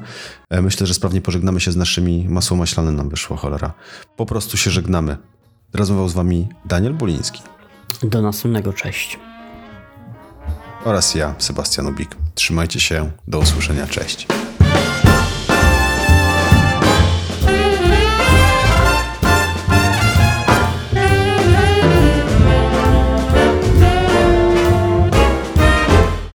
e, 0.49 0.61
myślę, 0.61 0.87
że 0.87 0.93
sprawnie 0.93 1.21
pożegnamy 1.21 1.59
się 1.59 1.71
z 1.71 1.75
naszymi 1.75 2.25
masło 2.29 2.57
maślane 2.57 2.91
nam 2.91 3.09
wyszło, 3.09 3.37
cholera. 3.37 3.73
Po 4.15 4.25
prostu 4.25 4.57
się 4.57 4.71
żegnamy. 4.71 5.17
Rozmawiał 5.73 6.09
z 6.09 6.13
wami 6.13 6.47
Daniel 6.65 6.93
Buliński 6.93 7.41
Do 8.03 8.21
następnego, 8.21 8.73
cześć. 8.73 9.19
oraz 10.85 11.15
ja, 11.15 11.35
Sebastian 11.37 11.87
Ubik. 11.87 12.15
Trzymajcie 12.35 12.79
się, 12.79 13.11
do 13.27 13.39
usłyszenia, 13.39 13.87
cześć. 13.87 14.27